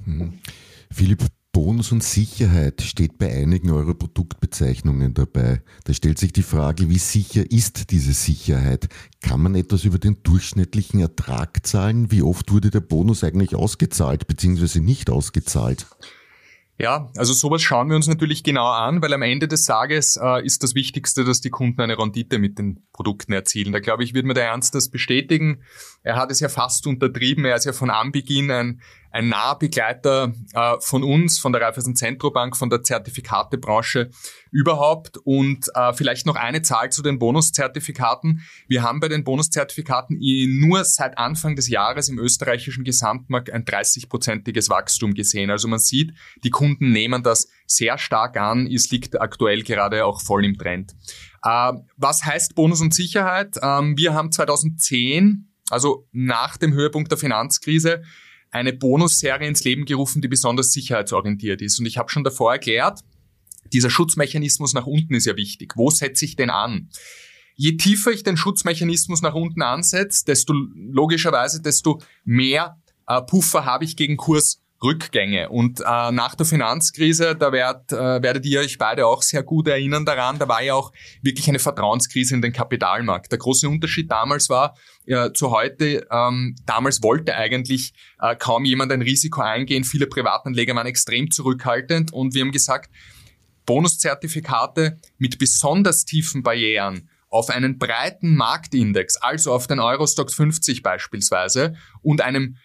Mhm. 0.04 0.34
Philipp, 0.90 1.24
Bonus 1.56 1.90
und 1.90 2.04
Sicherheit 2.04 2.82
steht 2.82 3.16
bei 3.16 3.32
einigen 3.32 3.70
eurer 3.70 3.94
Produktbezeichnungen 3.94 5.14
dabei. 5.14 5.62
Da 5.84 5.94
stellt 5.94 6.18
sich 6.18 6.30
die 6.34 6.42
Frage, 6.42 6.90
wie 6.90 6.98
sicher 6.98 7.50
ist 7.50 7.90
diese 7.92 8.12
Sicherheit? 8.12 8.90
Kann 9.22 9.40
man 9.40 9.54
etwas 9.54 9.84
über 9.84 9.96
den 9.96 10.22
durchschnittlichen 10.22 11.00
Ertrag 11.00 11.66
zahlen? 11.66 12.12
Wie 12.12 12.20
oft 12.20 12.52
wurde 12.52 12.68
der 12.68 12.80
Bonus 12.80 13.24
eigentlich 13.24 13.54
ausgezahlt 13.54 14.26
bzw. 14.26 14.80
nicht 14.80 15.08
ausgezahlt? 15.08 15.86
Ja, 16.78 17.10
also 17.16 17.32
sowas 17.32 17.62
schauen 17.62 17.88
wir 17.88 17.96
uns 17.96 18.06
natürlich 18.06 18.42
genau 18.42 18.66
an, 18.66 19.00
weil 19.00 19.14
am 19.14 19.22
Ende 19.22 19.48
des 19.48 19.64
Tages 19.64 20.20
äh, 20.22 20.44
ist 20.44 20.62
das 20.62 20.74
Wichtigste, 20.74 21.24
dass 21.24 21.40
die 21.40 21.48
Kunden 21.48 21.80
eine 21.80 21.98
Rendite 21.98 22.38
mit 22.38 22.58
den 22.58 22.86
Produkten 22.92 23.32
erzielen. 23.32 23.72
Da 23.72 23.80
glaube 23.80 24.04
ich, 24.04 24.12
wird 24.12 24.26
mir 24.26 24.34
der 24.34 24.44
Ernst 24.44 24.74
das 24.74 24.90
bestätigen. 24.90 25.62
Er 26.02 26.16
hat 26.16 26.30
es 26.30 26.40
ja 26.40 26.50
fast 26.50 26.86
untertrieben. 26.86 27.46
Er 27.46 27.56
ist 27.56 27.64
ja 27.64 27.72
von 27.72 27.88
Anbeginn 27.88 28.50
ein, 28.50 28.82
ein 29.16 29.30
Nahbegleiter 29.30 30.34
äh, 30.52 30.74
von 30.80 31.02
uns, 31.02 31.38
von 31.38 31.50
der 31.52 31.62
Raiffeisen 31.62 31.96
Zentrobank, 31.96 32.54
von 32.54 32.68
der 32.68 32.82
Zertifikatebranche 32.82 34.10
überhaupt. 34.50 35.16
Und 35.24 35.68
äh, 35.74 35.94
vielleicht 35.94 36.26
noch 36.26 36.36
eine 36.36 36.60
Zahl 36.60 36.92
zu 36.92 37.02
den 37.02 37.18
Bonuszertifikaten. 37.18 38.42
Wir 38.68 38.82
haben 38.82 39.00
bei 39.00 39.08
den 39.08 39.24
Bonuszertifikaten 39.24 40.18
nur 40.58 40.84
seit 40.84 41.16
Anfang 41.16 41.56
des 41.56 41.70
Jahres 41.70 42.10
im 42.10 42.18
österreichischen 42.18 42.84
Gesamtmarkt 42.84 43.50
ein 43.50 43.64
30-prozentiges 43.64 44.68
Wachstum 44.68 45.14
gesehen. 45.14 45.50
Also 45.50 45.66
man 45.66 45.78
sieht, 45.78 46.12
die 46.44 46.50
Kunden 46.50 46.92
nehmen 46.92 47.22
das 47.22 47.48
sehr 47.66 47.96
stark 47.96 48.36
an. 48.36 48.66
Es 48.66 48.90
liegt 48.90 49.18
aktuell 49.18 49.62
gerade 49.62 50.04
auch 50.04 50.20
voll 50.20 50.44
im 50.44 50.58
Trend. 50.58 50.92
Äh, 51.42 51.72
was 51.96 52.22
heißt 52.26 52.54
Bonus 52.54 52.82
und 52.82 52.92
Sicherheit? 52.92 53.56
Ähm, 53.62 53.96
wir 53.96 54.12
haben 54.12 54.30
2010 54.30 55.48
also 55.70 56.06
nach 56.12 56.56
dem 56.56 56.72
Höhepunkt 56.72 57.10
der 57.10 57.18
Finanzkrise, 57.18 58.02
eine 58.56 58.72
Bonusserie 58.72 59.46
ins 59.46 59.64
Leben 59.64 59.84
gerufen, 59.84 60.22
die 60.22 60.28
besonders 60.28 60.72
sicherheitsorientiert 60.72 61.62
ist. 61.62 61.78
Und 61.78 61.86
ich 61.86 61.98
habe 61.98 62.10
schon 62.10 62.24
davor 62.24 62.52
erklärt, 62.52 63.00
dieser 63.72 63.90
Schutzmechanismus 63.90 64.74
nach 64.74 64.86
unten 64.86 65.14
ist 65.14 65.26
ja 65.26 65.36
wichtig. 65.36 65.76
Wo 65.76 65.90
setze 65.90 66.24
ich 66.24 66.36
den 66.36 66.50
an? 66.50 66.88
Je 67.54 67.76
tiefer 67.76 68.12
ich 68.12 68.22
den 68.22 68.36
Schutzmechanismus 68.36 69.22
nach 69.22 69.34
unten 69.34 69.62
ansetze, 69.62 70.24
desto 70.26 70.52
logischerweise, 70.52 71.62
desto 71.62 72.00
mehr 72.24 72.80
äh, 73.06 73.22
Puffer 73.22 73.64
habe 73.64 73.84
ich 73.84 73.96
gegen 73.96 74.16
Kurs 74.16 74.62
Rückgänge. 74.86 75.48
Und 75.48 75.80
äh, 75.80 76.12
nach 76.12 76.34
der 76.36 76.46
Finanzkrise, 76.46 77.34
da 77.34 77.50
werd, 77.50 77.92
äh, 77.92 78.22
werdet 78.22 78.46
ihr 78.46 78.60
euch 78.60 78.78
beide 78.78 79.06
auch 79.06 79.22
sehr 79.22 79.42
gut 79.42 79.66
erinnern 79.68 80.06
daran, 80.06 80.38
da 80.38 80.46
war 80.48 80.62
ja 80.62 80.74
auch 80.74 80.92
wirklich 81.22 81.48
eine 81.48 81.58
Vertrauenskrise 81.58 82.34
in 82.34 82.42
den 82.42 82.52
Kapitalmarkt. 82.52 83.30
Der 83.32 83.38
große 83.38 83.68
Unterschied 83.68 84.10
damals 84.10 84.48
war 84.48 84.76
äh, 85.06 85.32
zu 85.32 85.50
heute, 85.50 86.06
ähm, 86.10 86.54
damals 86.64 87.02
wollte 87.02 87.34
eigentlich 87.34 87.94
äh, 88.20 88.36
kaum 88.36 88.64
jemand 88.64 88.92
ein 88.92 89.02
Risiko 89.02 89.40
eingehen. 89.40 89.84
Viele 89.84 90.06
Privatanleger 90.06 90.74
waren 90.76 90.86
extrem 90.86 91.30
zurückhaltend 91.30 92.12
und 92.12 92.34
wir 92.34 92.42
haben 92.42 92.52
gesagt, 92.52 92.90
Bonuszertifikate 93.66 94.98
mit 95.18 95.38
besonders 95.38 96.04
tiefen 96.04 96.44
Barrieren 96.44 97.10
auf 97.28 97.50
einen 97.50 97.78
breiten 97.78 98.36
Marktindex, 98.36 99.16
also 99.16 99.52
auf 99.52 99.66
den 99.66 99.80
Eurostox 99.80 100.34
50 100.34 100.82
beispielsweise 100.82 101.74
und 102.00 102.20
einem 102.20 102.56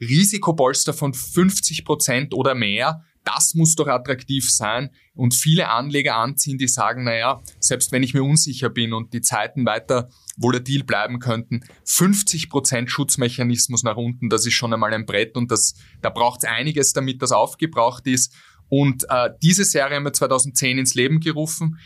Risikopolster 0.00 0.92
von 0.92 1.12
50 1.12 1.84
Prozent 1.84 2.34
oder 2.34 2.54
mehr, 2.54 3.04
das 3.24 3.54
muss 3.54 3.74
doch 3.74 3.88
attraktiv 3.88 4.50
sein 4.50 4.90
und 5.14 5.34
viele 5.34 5.68
Anleger 5.68 6.16
anziehen, 6.16 6.56
die 6.56 6.68
sagen, 6.68 7.04
naja, 7.04 7.42
selbst 7.60 7.92
wenn 7.92 8.02
ich 8.02 8.14
mir 8.14 8.22
unsicher 8.22 8.70
bin 8.70 8.94
und 8.94 9.12
die 9.12 9.20
Zeiten 9.20 9.66
weiter 9.66 10.08
volatil 10.36 10.84
bleiben 10.84 11.18
könnten, 11.18 11.60
50 11.84 12.48
Prozent 12.48 12.90
Schutzmechanismus 12.90 13.82
nach 13.82 13.96
unten, 13.96 14.30
das 14.30 14.46
ist 14.46 14.54
schon 14.54 14.72
einmal 14.72 14.94
ein 14.94 15.04
Brett 15.04 15.36
und 15.36 15.50
das, 15.50 15.74
da 16.00 16.10
braucht 16.10 16.42
es 16.42 16.48
einiges, 16.48 16.92
damit 16.92 17.20
das 17.20 17.32
aufgebraucht 17.32 18.06
ist. 18.06 18.34
Und 18.68 19.04
äh, 19.08 19.30
diese 19.42 19.64
Serie 19.64 19.96
haben 19.96 20.04
wir 20.04 20.12
2010 20.12 20.78
ins 20.78 20.94
Leben 20.94 21.20
gerufen, 21.20 21.78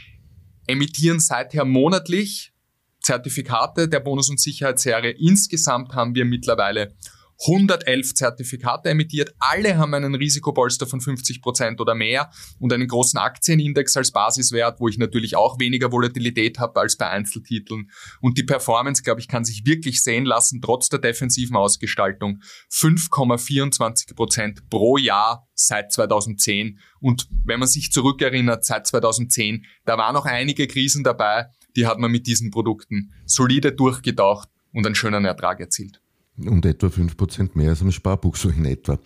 emittieren 0.66 1.18
seither 1.18 1.64
monatlich 1.64 2.52
Zertifikate 3.00 3.88
der 3.88 4.00
Bonus- 4.00 4.30
und 4.30 4.38
Sicherheitsserie. 4.38 5.10
Insgesamt 5.18 5.94
haben 5.94 6.14
wir 6.14 6.24
mittlerweile 6.24 6.94
111 7.44 8.14
Zertifikate 8.14 8.90
emittiert. 8.90 9.34
Alle 9.38 9.76
haben 9.76 9.94
einen 9.94 10.14
Risikopolster 10.14 10.86
von 10.86 11.00
50 11.00 11.42
Prozent 11.42 11.80
oder 11.80 11.94
mehr 11.94 12.30
und 12.58 12.72
einen 12.72 12.86
großen 12.86 13.18
Aktienindex 13.18 13.96
als 13.96 14.12
Basiswert, 14.12 14.80
wo 14.80 14.88
ich 14.88 14.98
natürlich 14.98 15.36
auch 15.36 15.58
weniger 15.58 15.90
Volatilität 15.90 16.58
habe 16.58 16.80
als 16.80 16.96
bei 16.96 17.08
Einzeltiteln. 17.08 17.90
Und 18.20 18.38
die 18.38 18.44
Performance, 18.44 19.02
glaube 19.02 19.20
ich, 19.20 19.28
kann 19.28 19.44
sich 19.44 19.66
wirklich 19.66 20.02
sehen 20.02 20.24
lassen, 20.24 20.60
trotz 20.60 20.88
der 20.88 21.00
defensiven 21.00 21.56
Ausgestaltung. 21.56 22.40
5,24 22.70 24.14
Prozent 24.14 24.70
pro 24.70 24.96
Jahr 24.96 25.48
seit 25.54 25.92
2010. 25.92 26.78
Und 27.00 27.28
wenn 27.44 27.58
man 27.58 27.68
sich 27.68 27.90
zurückerinnert, 27.90 28.64
seit 28.64 28.86
2010, 28.86 29.64
da 29.84 29.98
waren 29.98 30.14
noch 30.14 30.26
einige 30.26 30.68
Krisen 30.68 31.02
dabei, 31.02 31.46
die 31.74 31.86
hat 31.86 31.98
man 31.98 32.12
mit 32.12 32.26
diesen 32.26 32.50
Produkten 32.50 33.12
solide 33.24 33.72
durchgetaucht 33.72 34.48
und 34.72 34.86
einen 34.86 34.94
schönen 34.94 35.24
Ertrag 35.24 35.58
erzielt 35.60 36.02
um 36.38 36.62
etwa 36.62 36.86
5% 36.86 37.50
mehr 37.54 37.70
als 37.70 37.82
am 37.82 37.92
Sparbuch, 37.92 38.36
so 38.36 38.48
in 38.48 38.64
etwa. 38.64 38.98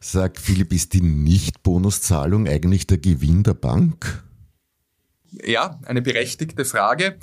Sag 0.00 0.38
Philipp, 0.38 0.72
ist 0.72 0.94
die 0.94 1.00
Nicht-Bonuszahlung 1.00 2.48
eigentlich 2.48 2.86
der 2.86 2.98
Gewinn 2.98 3.42
der 3.42 3.54
Bank? 3.54 4.24
Ja, 5.44 5.80
eine 5.84 6.02
berechtigte 6.02 6.64
Frage. 6.64 7.16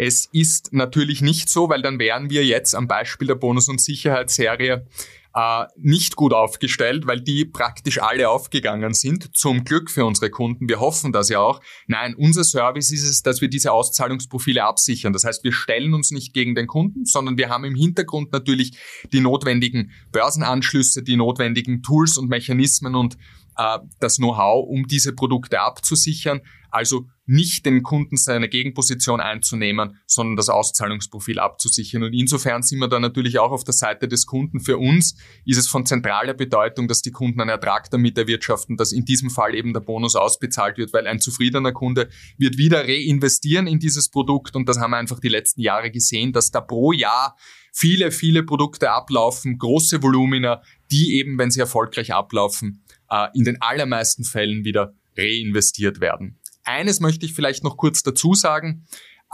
Es 0.00 0.28
ist 0.32 0.72
natürlich 0.72 1.22
nicht 1.22 1.48
so, 1.48 1.68
weil 1.68 1.82
dann 1.82 1.98
wären 1.98 2.30
wir 2.30 2.46
jetzt 2.46 2.76
am 2.76 2.86
Beispiel 2.86 3.26
der 3.26 3.34
Bonus- 3.34 3.68
und 3.68 3.80
Sicherheitsserie 3.80 4.86
äh, 5.34 5.64
nicht 5.76 6.14
gut 6.14 6.32
aufgestellt, 6.32 7.08
weil 7.08 7.20
die 7.20 7.44
praktisch 7.44 8.00
alle 8.00 8.30
aufgegangen 8.30 8.94
sind. 8.94 9.36
Zum 9.36 9.64
Glück 9.64 9.90
für 9.90 10.04
unsere 10.04 10.30
Kunden. 10.30 10.68
Wir 10.68 10.78
hoffen 10.78 11.12
das 11.12 11.30
ja 11.30 11.40
auch. 11.40 11.60
Nein, 11.88 12.14
unser 12.14 12.44
Service 12.44 12.92
ist 12.92 13.02
es, 13.02 13.22
dass 13.24 13.40
wir 13.40 13.48
diese 13.48 13.72
Auszahlungsprofile 13.72 14.62
absichern. 14.62 15.12
Das 15.12 15.24
heißt, 15.24 15.42
wir 15.42 15.52
stellen 15.52 15.92
uns 15.94 16.12
nicht 16.12 16.32
gegen 16.32 16.54
den 16.54 16.68
Kunden, 16.68 17.04
sondern 17.04 17.36
wir 17.36 17.48
haben 17.48 17.64
im 17.64 17.74
Hintergrund 17.74 18.30
natürlich 18.30 18.78
die 19.12 19.20
notwendigen 19.20 19.90
Börsenanschlüsse, 20.12 21.02
die 21.02 21.16
notwendigen 21.16 21.82
Tools 21.82 22.16
und 22.18 22.28
Mechanismen 22.28 22.94
und 22.94 23.16
äh, 23.56 23.78
das 23.98 24.18
Know-how, 24.18 24.64
um 24.64 24.86
diese 24.86 25.12
Produkte 25.12 25.60
abzusichern. 25.60 26.40
Also 26.70 27.06
nicht 27.28 27.66
den 27.66 27.82
Kunden 27.82 28.16
seine 28.16 28.48
Gegenposition 28.48 29.20
einzunehmen, 29.20 29.98
sondern 30.06 30.36
das 30.36 30.48
Auszahlungsprofil 30.48 31.38
abzusichern. 31.38 32.02
Und 32.02 32.14
insofern 32.14 32.62
sind 32.62 32.78
wir 32.78 32.88
da 32.88 32.98
natürlich 32.98 33.38
auch 33.38 33.52
auf 33.52 33.64
der 33.64 33.74
Seite 33.74 34.08
des 34.08 34.26
Kunden. 34.26 34.60
Für 34.60 34.78
uns 34.78 35.14
ist 35.44 35.58
es 35.58 35.68
von 35.68 35.84
zentraler 35.84 36.34
Bedeutung, 36.34 36.88
dass 36.88 37.02
die 37.02 37.10
Kunden 37.10 37.40
einen 37.40 37.50
Ertrag 37.50 37.90
damit 37.90 38.16
erwirtschaften, 38.16 38.76
dass 38.76 38.92
in 38.92 39.04
diesem 39.04 39.28
Fall 39.28 39.54
eben 39.54 39.74
der 39.74 39.80
Bonus 39.80 40.16
ausbezahlt 40.16 40.78
wird, 40.78 40.92
weil 40.94 41.06
ein 41.06 41.20
zufriedener 41.20 41.72
Kunde 41.72 42.08
wird 42.38 42.56
wieder 42.56 42.84
reinvestieren 42.84 43.66
in 43.66 43.78
dieses 43.78 44.08
Produkt. 44.08 44.56
Und 44.56 44.68
das 44.68 44.78
haben 44.78 44.92
wir 44.92 44.96
einfach 44.96 45.20
die 45.20 45.28
letzten 45.28 45.60
Jahre 45.60 45.90
gesehen, 45.90 46.32
dass 46.32 46.50
da 46.50 46.62
pro 46.62 46.92
Jahr 46.92 47.36
viele, 47.72 48.10
viele 48.10 48.42
Produkte 48.42 48.90
ablaufen, 48.90 49.58
große 49.58 50.02
Volumina, 50.02 50.62
die 50.90 51.18
eben, 51.18 51.38
wenn 51.38 51.50
sie 51.50 51.60
erfolgreich 51.60 52.12
ablaufen, 52.12 52.82
äh, 53.10 53.28
in 53.34 53.44
den 53.44 53.60
allermeisten 53.60 54.24
Fällen 54.24 54.64
wieder 54.64 54.94
reinvestiert 55.16 56.00
werden. 56.00 56.37
Eines 56.68 57.00
möchte 57.00 57.24
ich 57.24 57.32
vielleicht 57.32 57.64
noch 57.64 57.76
kurz 57.76 58.02
dazu 58.02 58.34
sagen. 58.34 58.84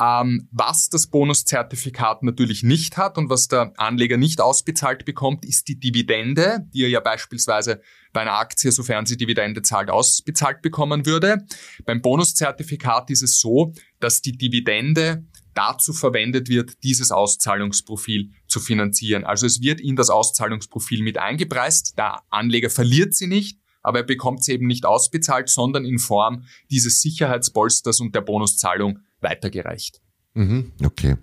Ähm, 0.01 0.49
was 0.51 0.89
das 0.89 1.07
Bonuszertifikat 1.07 2.25
natürlich 2.25 2.65
nicht 2.65 2.97
hat 2.97 3.17
und 3.17 3.29
was 3.31 3.47
der 3.47 3.73
Anleger 3.77 4.17
nicht 4.17 4.41
ausbezahlt 4.41 5.05
bekommt, 5.05 5.45
ist 5.45 5.69
die 5.69 5.79
Dividende, 5.79 6.67
die 6.75 6.83
er 6.83 6.89
ja 6.89 7.01
beispielsweise 7.01 7.81
bei 8.13 8.23
einer 8.23 8.39
Aktie, 8.39 8.73
sofern 8.73 9.07
sie 9.07 9.17
Dividende 9.17 9.63
zahlt, 9.63 9.91
ausbezahlt 9.91 10.63
bekommen 10.63 11.07
würde. 11.07 11.45
Beim 11.85 12.03
Bonuszertifikat 12.03 13.11
ist 13.11 13.23
es 13.23 13.39
so, 13.39 13.73
dass 14.01 14.21
die 14.21 14.37
Dividende 14.37 15.25
dazu 15.55 15.93
verwendet 15.93 16.49
wird, 16.49 16.83
dieses 16.83 17.13
Auszahlungsprofil 17.13 18.31
zu 18.49 18.59
finanzieren. 18.59 19.25
Also 19.25 19.47
es 19.47 19.61
wird 19.61 19.81
in 19.81 19.95
das 19.95 20.11
Auszahlungsprofil 20.11 21.03
mit 21.03 21.19
eingepreist. 21.19 21.97
Der 21.97 22.21
Anleger 22.31 22.71
verliert 22.71 23.15
sie 23.15 23.29
nicht, 23.29 23.59
aber 23.85 24.01
er 24.01 24.05
bekommt 24.05 24.43
sie 24.43 24.53
eben 24.53 24.67
nicht 24.67 24.87
ausbezahlt, 24.87 25.49
sondern 25.49 25.85
in 25.85 26.01
Form 26.01 26.45
dieses 26.71 27.01
Sicherheitspolsters 27.01 28.01
und 28.01 28.15
der 28.17 28.23
Bonuszahlung 28.23 28.99
weitergereicht. 29.21 30.01
Mhm, 30.33 30.73
okay. 30.85 31.17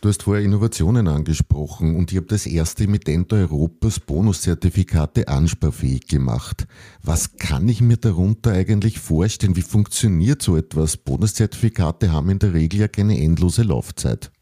Du 0.00 0.08
hast 0.08 0.24
vorher 0.24 0.42
Innovationen 0.42 1.06
angesprochen 1.06 1.94
und 1.94 2.10
ich 2.10 2.16
habe 2.16 2.26
das 2.26 2.44
erste 2.44 2.84
Emittent 2.84 3.32
Europas 3.32 4.00
Bonuszertifikate 4.00 5.28
ansparfähig 5.28 6.08
gemacht. 6.08 6.66
Was 7.04 7.36
kann 7.36 7.68
ich 7.68 7.80
mir 7.80 7.98
darunter 7.98 8.50
eigentlich 8.50 8.98
vorstellen? 8.98 9.54
Wie 9.54 9.62
funktioniert 9.62 10.42
so 10.42 10.56
etwas? 10.56 10.96
Bonuszertifikate 10.96 12.10
haben 12.10 12.30
in 12.30 12.40
der 12.40 12.52
Regel 12.52 12.80
ja 12.80 12.88
keine 12.88 13.16
endlose 13.16 13.62
Laufzeit. 13.62 14.32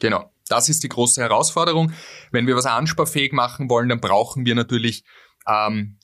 Genau. 0.00 0.30
Das 0.48 0.68
ist 0.68 0.84
die 0.84 0.88
große 0.88 1.22
Herausforderung. 1.22 1.92
Wenn 2.30 2.46
wir 2.46 2.56
was 2.56 2.66
ansparfähig 2.66 3.32
machen 3.32 3.70
wollen, 3.70 3.88
dann 3.88 4.00
brauchen 4.00 4.44
wir 4.44 4.54
natürlich 4.54 5.04
ähm, 5.48 5.98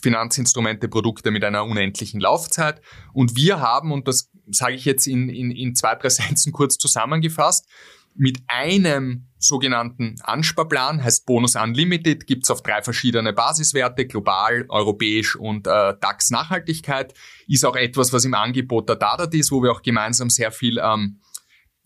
Finanzinstrumente, 0.00 0.88
Produkte 0.88 1.30
mit 1.30 1.44
einer 1.44 1.64
unendlichen 1.64 2.20
Laufzeit. 2.20 2.80
Und 3.12 3.36
wir 3.36 3.60
haben, 3.60 3.92
und 3.92 4.08
das 4.08 4.30
sage 4.50 4.74
ich 4.74 4.84
jetzt 4.84 5.06
in, 5.06 5.28
in, 5.28 5.50
in 5.50 5.74
zwei, 5.74 5.94
drei 5.94 6.08
Sätzen 6.08 6.52
kurz 6.52 6.78
zusammengefasst, 6.78 7.66
mit 8.14 8.40
einem 8.48 9.28
sogenannten 9.38 10.16
Ansparplan, 10.22 11.04
heißt 11.04 11.24
Bonus 11.24 11.54
Unlimited, 11.54 12.26
gibt's 12.26 12.50
auf 12.50 12.62
drei 12.62 12.82
verschiedene 12.82 13.32
Basiswerte, 13.32 14.06
global, 14.06 14.66
europäisch 14.68 15.36
und 15.36 15.68
äh, 15.68 15.94
DAX 16.00 16.30
Nachhaltigkeit. 16.30 17.14
Ist 17.46 17.64
auch 17.64 17.76
etwas, 17.76 18.12
was 18.12 18.24
im 18.24 18.34
Angebot 18.34 18.88
der 18.88 18.96
Dadat 18.96 19.34
ist, 19.34 19.52
wo 19.52 19.62
wir 19.62 19.70
auch 19.70 19.82
gemeinsam 19.82 20.30
sehr 20.30 20.50
viel 20.50 20.80
ähm, 20.82 21.20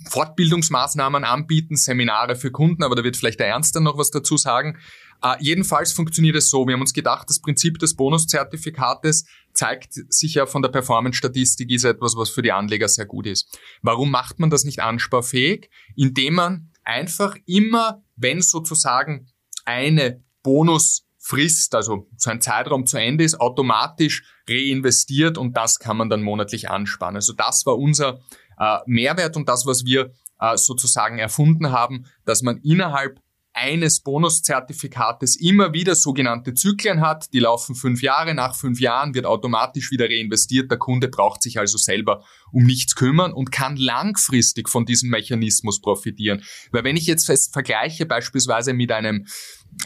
Fortbildungsmaßnahmen 0.09 1.25
anbieten, 1.25 1.76
Seminare 1.76 2.35
für 2.35 2.50
Kunden, 2.50 2.83
aber 2.83 2.97
da 2.97 3.04
wird 3.04 3.16
vielleicht 3.16 3.38
der 3.38 3.49
Ernst 3.49 3.76
dann 3.76 3.83
noch 3.83 3.99
was 3.99 4.11
dazu 4.11 4.37
sagen. 4.38 4.78
Äh, 5.23 5.37
jedenfalls 5.41 5.93
funktioniert 5.93 6.37
es 6.37 6.50
so. 6.50 6.67
Wir 6.67 6.75
haben 6.75 6.81
uns 6.81 6.93
gedacht, 6.93 7.29
das 7.29 7.41
Prinzip 7.41 7.79
des 7.79 7.95
Bonuszertifikates 7.95 9.25
zeigt 9.52 9.95
sich 10.12 10.35
ja 10.35 10.47
von 10.47 10.62
der 10.62 10.71
Performance-Statistik, 10.71 11.71
ist 11.71 11.85
etwas, 11.85 12.17
was 12.17 12.31
für 12.31 12.43
die 12.43 12.52
Anleger 12.52 12.88
sehr 12.88 13.07
gut 13.07 13.26
ist. 13.26 13.59
Warum 13.83 14.11
macht 14.11 14.41
man 14.41 14.50
das 14.50 14.64
nicht 14.64 14.81
ansparfähig? 14.81 15.71
Indem 15.95 16.35
man 16.35 16.71
einfach 16.85 17.37
immer, 17.47 18.02
wenn 18.17 18.43
sozusagen 18.43 19.29
eine 19.64 20.25
Bonusfrist, 20.43 21.75
also 21.75 22.09
so 22.17 22.31
ein 22.31 22.41
Zeitraum 22.41 22.87
zu 22.87 22.99
Ende 22.99 23.23
ist, 23.23 23.41
automatisch 23.41 24.25
reinvestiert 24.49 25.38
und 25.38 25.57
das 25.57 25.79
kann 25.79 25.97
man 25.97 26.11
dann 26.11 26.23
monatlich 26.23 26.69
ansparen. 26.69 27.14
Also 27.14 27.33
das 27.33 27.64
war 27.64 27.79
unser 27.79 28.21
äh, 28.59 28.79
Mehrwert 28.87 29.37
und 29.37 29.49
das, 29.49 29.67
was 29.67 29.85
wir 29.85 30.12
äh, 30.41 30.57
sozusagen 30.57 31.19
erfunden 31.19 31.71
haben, 31.71 32.07
dass 32.25 32.43
man 32.43 32.59
innerhalb 32.59 33.21
eines 33.54 34.00
Bonuszertifikates 34.00 35.37
immer 35.37 35.73
wieder 35.73 35.94
sogenannte 35.94 36.54
Zyklen 36.54 37.00
hat. 37.00 37.32
Die 37.32 37.40
laufen 37.40 37.75
fünf 37.75 38.02
Jahre. 38.02 38.35
Nach 38.35 38.54
fünf 38.54 38.80
Jahren 38.80 39.14
wird 39.14 39.26
automatisch 39.26 39.90
wieder 39.90 40.06
reinvestiert. 40.06 40.71
Der 40.71 40.78
Kunde 40.78 41.09
braucht 41.09 41.42
sich 41.42 41.59
also 41.59 41.78
selber 41.78 42.25
um 42.50 42.64
nichts 42.64 42.94
kümmern 42.94 43.32
und 43.32 43.52
kann 43.52 43.76
langfristig 43.76 44.68
von 44.68 44.87
diesem 44.87 45.11
Mechanismus 45.11 45.80
profitieren. 45.80 46.42
Weil 46.71 46.85
wenn 46.85 46.97
ich 46.97 47.06
jetzt 47.06 47.30
vergleiche 47.52 48.06
beispielsweise 48.06 48.73
mit 48.73 48.90
einem 48.90 49.26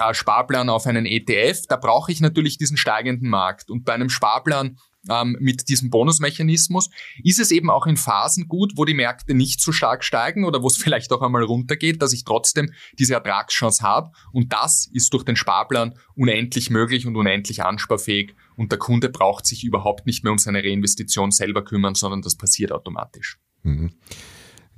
äh, 0.01 0.15
Sparplan 0.15 0.69
auf 0.69 0.87
einen 0.87 1.07
ETF, 1.07 1.63
da 1.69 1.77
brauche 1.77 2.13
ich 2.13 2.21
natürlich 2.21 2.59
diesen 2.59 2.77
steigenden 2.77 3.29
Markt. 3.29 3.71
Und 3.71 3.85
bei 3.85 3.95
einem 3.95 4.09
Sparplan 4.09 4.77
ähm, 5.09 5.37
mit 5.41 5.69
diesem 5.69 5.91
Bonusmechanismus, 5.91 6.91
ist 7.23 7.39
es 7.39 7.51
eben 7.51 7.71
auch 7.71 7.87
in 7.87 7.97
Phasen 7.97 8.49
gut, 8.49 8.73
wo 8.77 8.85
die 8.85 8.95
Märkte 8.95 9.35
nicht 9.35 9.61
so 9.61 9.73
stark 9.73 10.05
steigen 10.05 10.45
oder 10.45 10.63
wo 10.63 10.67
es 10.67 10.77
vielleicht 10.83 11.13
auch 11.13 11.23
einmal 11.23 11.45
runtergeht, 11.45 12.03
dass 12.03 12.13
ich 12.13 12.25
trotzdem 12.25 12.73
diese 12.99 13.15
Ertragschance 13.15 13.83
habe. 13.83 14.11
Und 14.33 14.53
das 14.53 14.89
ist 14.93 15.13
durch 15.13 15.25
den 15.25 15.37
Sparplan 15.37 15.95
unendlich 16.15 16.71
möglich 16.71 17.07
und 17.07 17.17
unendlich 17.17 17.63
ansparfähig. 17.63 18.35
Und 18.57 18.73
der 18.73 18.79
Kunde 18.79 19.09
braucht 19.09 19.47
sich 19.47 19.65
überhaupt 19.65 20.07
nicht 20.07 20.25
mehr 20.25 20.33
um 20.33 20.39
seine 20.39 20.63
Reinvestition 20.63 21.31
selber 21.31 21.63
kümmern, 21.63 21.95
sondern 21.95 22.23
das 22.23 22.37
passiert 22.37 22.73
automatisch. 22.73 23.39
Mhm. 23.63 23.93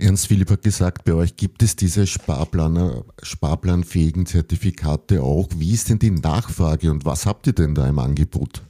Ernst 0.01 0.29
Philipp 0.29 0.51
hat 0.51 0.63
gesagt, 0.63 1.05
bei 1.05 1.13
euch 1.13 1.37
gibt 1.37 1.61
es 1.63 1.75
diese 1.75 2.07
Sparplaner, 2.07 3.05
sparplanfähigen 3.21 4.27
Zertifikate 4.27 5.23
auch. 5.23 5.49
Wie 5.57 5.73
ist 5.73 5.91
denn 5.91 5.99
die 5.99 6.13
Nachfrage 6.13 6.91
und 6.93 7.05
was 7.05 7.27
habt 7.27 7.49
ihr 7.49 7.53
denn 7.53 7.75
da 7.75 7.89
im 7.89 7.99
Angebot? 7.99 8.63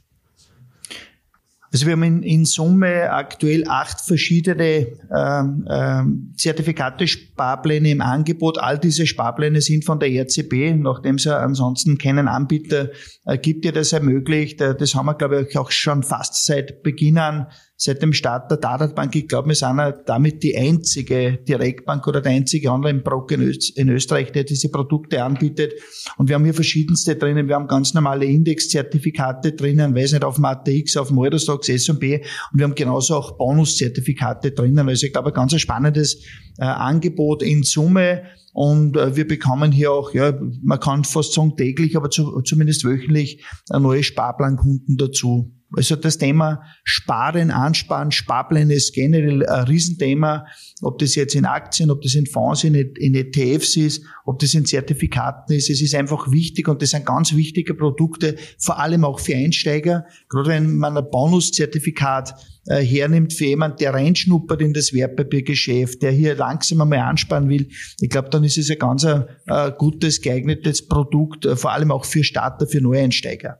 Also 1.71 1.85
wir 1.85 1.93
haben 1.93 2.01
in, 2.01 2.23
in 2.23 2.45
Summe 2.45 3.11
aktuell 3.11 3.67
acht 3.67 4.01
verschiedene 4.01 4.87
ähm, 5.15 5.67
ähm, 5.69 6.33
Zertifikate, 6.35 7.05
Sparpläne 7.05 7.91
im 7.91 8.01
Angebot. 8.01 8.57
All 8.57 8.79
diese 8.79 9.05
Sparpläne 9.05 9.61
sind 9.61 9.85
von 9.85 9.99
der 9.99 10.09
RCB, 10.09 10.75
nachdem 10.77 11.15
es 11.15 11.25
ja 11.25 11.37
ansonsten 11.37 11.99
keinen 11.99 12.27
Anbieter 12.27 12.89
äh, 13.25 13.37
gibt, 13.37 13.65
der 13.65 13.71
das 13.71 13.93
ermöglicht. 13.93 14.61
Äh, 14.61 14.75
das 14.75 14.95
haben 14.95 15.05
wir, 15.05 15.13
glaube 15.13 15.45
ich, 15.47 15.55
auch 15.59 15.69
schon 15.69 16.01
fast 16.01 16.43
seit 16.43 16.81
Beginn 16.81 17.19
an 17.19 17.45
seit 17.81 18.01
dem 18.01 18.11
Start 18.11 18.51
der 18.51 18.57
Dadatbank, 18.57 19.15
ich 19.15 19.29
glaube, 19.29 19.47
wir 19.47 19.55
sind 19.55 19.79
damit 20.05 20.43
die 20.43 20.55
einzige 20.57 21.37
Direktbank 21.47 22.05
oder 22.07 22.19
der 22.19 22.33
einzige 22.33 22.71
Online-Broker 22.71 23.35
in, 23.35 23.89
Österreich, 23.89 24.33
der 24.33 24.43
diese 24.43 24.67
Produkte 24.67 25.23
anbietet. 25.23 25.73
Und 26.17 26.27
wir 26.27 26.35
haben 26.35 26.43
hier 26.43 26.53
verschiedenste 26.53 27.15
drinnen. 27.15 27.47
Wir 27.47 27.55
haben 27.55 27.67
ganz 27.67 27.93
normale 27.93 28.25
Indexzertifikate 28.25 29.53
drinnen, 29.53 29.95
weiß 29.95 30.11
nicht, 30.11 30.25
auf 30.25 30.35
dem 30.35 30.43
ATX, 30.43 30.97
auf 30.97 31.07
dem 31.07 31.19
Eurostox, 31.19 31.69
S&P. 31.69 32.17
Und 32.51 32.59
wir 32.59 32.65
haben 32.65 32.75
genauso 32.75 33.15
auch 33.15 33.37
Bonuszertifikate 33.37 34.51
drinnen. 34.51 34.89
Also 34.89 35.05
ich 35.05 35.13
glaube, 35.13 35.29
ein 35.29 35.33
ganz 35.33 35.57
spannendes 35.57 36.21
äh, 36.57 36.65
Angebot 36.65 37.41
in 37.41 37.63
Summe. 37.63 38.23
Und 38.51 38.97
äh, 38.97 39.15
wir 39.15 39.25
bekommen 39.25 39.71
hier 39.71 39.93
auch, 39.93 40.13
ja, 40.13 40.37
man 40.61 40.81
kann 40.81 41.05
fast 41.05 41.31
sagen 41.31 41.55
täglich, 41.55 41.95
aber 41.95 42.09
zu, 42.09 42.41
zumindest 42.41 42.83
wöchentlich 42.83 43.45
äh, 43.71 43.79
neue 43.79 44.03
Sparplankunden 44.03 44.97
dazu. 44.97 45.53
Also 45.75 45.95
das 45.95 46.17
Thema 46.17 46.63
Sparen, 46.83 47.51
Ansparen, 47.51 48.11
Sparpläne 48.11 48.73
ist 48.73 48.93
generell 48.93 49.45
ein 49.45 49.65
Riesenthema, 49.65 50.45
ob 50.81 50.97
das 50.97 51.13
jetzt 51.15 51.35
in 51.35 51.45
Aktien, 51.45 51.91
ob 51.91 52.01
das 52.01 52.15
in 52.15 52.25
Fonds, 52.25 52.63
in, 52.63 52.73
in 52.73 53.13
ETFs 53.13 53.77
ist, 53.77 54.03
ob 54.25 54.39
das 54.39 54.55
in 54.55 54.65
Zertifikaten 54.65 55.53
ist. 55.53 55.69
Es 55.69 55.81
ist 55.81 55.93
einfach 55.93 56.31
wichtig 56.31 56.67
und 56.67 56.81
das 56.81 56.91
sind 56.91 57.05
ganz 57.05 57.35
wichtige 57.35 57.75
Produkte, 57.75 58.35
vor 58.57 58.79
allem 58.79 59.05
auch 59.05 59.19
für 59.19 59.35
Einsteiger. 59.35 60.05
Gerade 60.27 60.49
wenn 60.49 60.75
man 60.77 60.97
ein 60.97 61.09
Bonuszertifikat 61.11 62.33
äh, 62.65 62.83
hernimmt 62.83 63.33
für 63.33 63.45
jemand, 63.45 63.79
der 63.79 63.93
reinschnuppert 63.93 64.61
in 64.61 64.73
das 64.73 64.91
Wertpapiergeschäft, 64.93 66.01
der 66.01 66.11
hier 66.11 66.35
langsam 66.35 66.81
einmal 66.81 66.99
ansparen 66.99 67.47
will, 67.47 67.69
ich 67.99 68.09
glaube, 68.09 68.29
dann 68.29 68.43
ist 68.43 68.57
es 68.57 68.71
ein 68.71 68.79
ganz 68.79 69.03
äh, 69.03 69.71
gutes, 69.77 70.21
geeignetes 70.21 70.87
Produkt, 70.87 71.45
äh, 71.45 71.55
vor 71.55 71.73
allem 71.73 71.91
auch 71.91 72.05
für 72.05 72.23
Starter, 72.23 72.65
für 72.65 72.81
Neueinsteiger. 72.81 73.59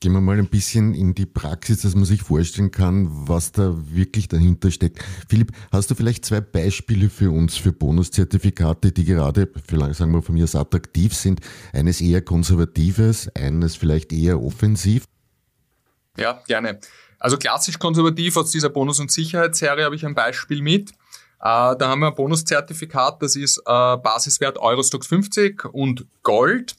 Gehen 0.00 0.12
wir 0.12 0.20
mal 0.20 0.38
ein 0.38 0.48
bisschen 0.48 0.94
in 0.94 1.14
die 1.14 1.24
Praxis, 1.24 1.80
dass 1.80 1.94
man 1.94 2.04
sich 2.04 2.22
vorstellen 2.22 2.70
kann, 2.70 3.08
was 3.10 3.52
da 3.52 3.74
wirklich 3.74 4.28
dahinter 4.28 4.70
steckt. 4.70 5.02
Philipp, 5.26 5.52
hast 5.72 5.90
du 5.90 5.94
vielleicht 5.94 6.26
zwei 6.26 6.42
Beispiele 6.42 7.08
für 7.08 7.30
uns 7.30 7.56
für 7.56 7.72
Bonuszertifikate, 7.72 8.92
die 8.92 9.06
gerade, 9.06 9.48
vielleicht 9.66 9.94
sagen 9.94 10.12
wir 10.12 10.20
von 10.20 10.34
mir 10.34 10.44
aus 10.44 10.54
attraktiv 10.54 11.14
sind? 11.14 11.40
Eines 11.72 12.02
eher 12.02 12.20
konservatives, 12.20 13.34
eines 13.34 13.76
vielleicht 13.76 14.12
eher 14.12 14.42
offensiv? 14.42 15.04
Ja, 16.18 16.42
gerne. 16.46 16.78
Also 17.18 17.38
klassisch 17.38 17.78
konservativ 17.78 18.36
aus 18.36 18.50
dieser 18.50 18.68
Bonus- 18.68 19.00
und 19.00 19.10
Sicherheitsserie 19.10 19.84
habe 19.84 19.96
ich 19.96 20.04
ein 20.04 20.14
Beispiel 20.14 20.60
mit. 20.60 20.90
Äh, 20.90 20.92
da 21.40 21.88
haben 21.88 22.00
wir 22.00 22.08
ein 22.08 22.14
Bonuszertifikat, 22.14 23.22
das 23.22 23.36
ist 23.36 23.58
äh, 23.58 23.62
Basiswert 23.96 24.58
Eurostox 24.58 25.06
50 25.06 25.64
und 25.72 26.06
Gold. 26.22 26.76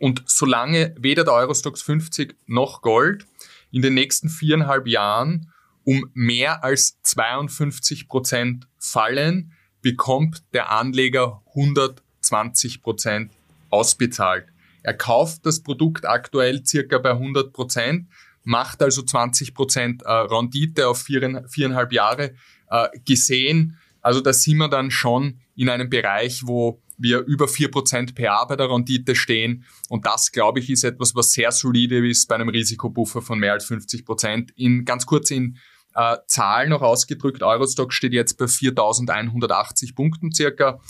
Und 0.00 0.22
solange 0.26 0.94
weder 0.98 1.24
der 1.24 1.34
Eurostox 1.34 1.82
50 1.82 2.34
noch 2.46 2.80
Gold 2.80 3.26
in 3.70 3.82
den 3.82 3.94
nächsten 3.94 4.30
viereinhalb 4.30 4.88
Jahren 4.88 5.52
um 5.84 6.10
mehr 6.14 6.64
als 6.64 7.00
52 7.02 8.08
Prozent 8.08 8.66
fallen, 8.78 9.52
bekommt 9.82 10.42
der 10.54 10.70
Anleger 10.70 11.42
120 11.50 12.82
Prozent 12.82 13.32
ausbezahlt. 13.68 14.46
Er 14.82 14.94
kauft 14.94 15.44
das 15.44 15.62
Produkt 15.62 16.06
aktuell 16.06 16.64
circa 16.64 16.98
bei 16.98 17.10
100 17.10 17.52
Prozent, 17.52 18.08
macht 18.42 18.82
also 18.82 19.02
20 19.02 19.54
Prozent 19.54 20.02
äh, 20.02 20.10
Rendite 20.10 20.88
auf 20.88 21.02
viereinhalb 21.02 21.92
Jahre 21.92 22.34
äh, 22.70 22.88
gesehen. 23.04 23.78
Also 24.00 24.22
da 24.22 24.32
sind 24.32 24.56
wir 24.56 24.68
dann 24.68 24.90
schon 24.90 25.40
in 25.56 25.68
einem 25.68 25.90
Bereich, 25.90 26.46
wo 26.46 26.80
wir 27.00 27.20
über 27.20 27.46
4% 27.46 28.14
PA 28.14 28.44
bei 28.44 28.56
der 28.56 28.70
Rendite 28.70 29.14
stehen. 29.14 29.64
Und 29.88 30.06
das, 30.06 30.32
glaube 30.32 30.60
ich, 30.60 30.70
ist 30.70 30.84
etwas, 30.84 31.14
was 31.14 31.32
sehr 31.32 31.50
solide 31.50 32.06
ist 32.06 32.28
bei 32.28 32.34
einem 32.34 32.48
Risikobuffer 32.48 33.22
von 33.22 33.38
mehr 33.38 33.54
als 33.54 33.68
50%. 33.68 34.50
In, 34.56 34.84
ganz 34.84 35.06
kurz 35.06 35.30
in 35.30 35.58
äh, 35.94 36.16
Zahlen 36.26 36.70
noch 36.70 36.82
ausgedrückt, 36.82 37.42
Eurostock 37.42 37.92
steht 37.92 38.12
jetzt 38.12 38.38
bei 38.38 38.44
4.180 38.44 39.94
Punkten 39.94 40.32
circa. 40.32 40.80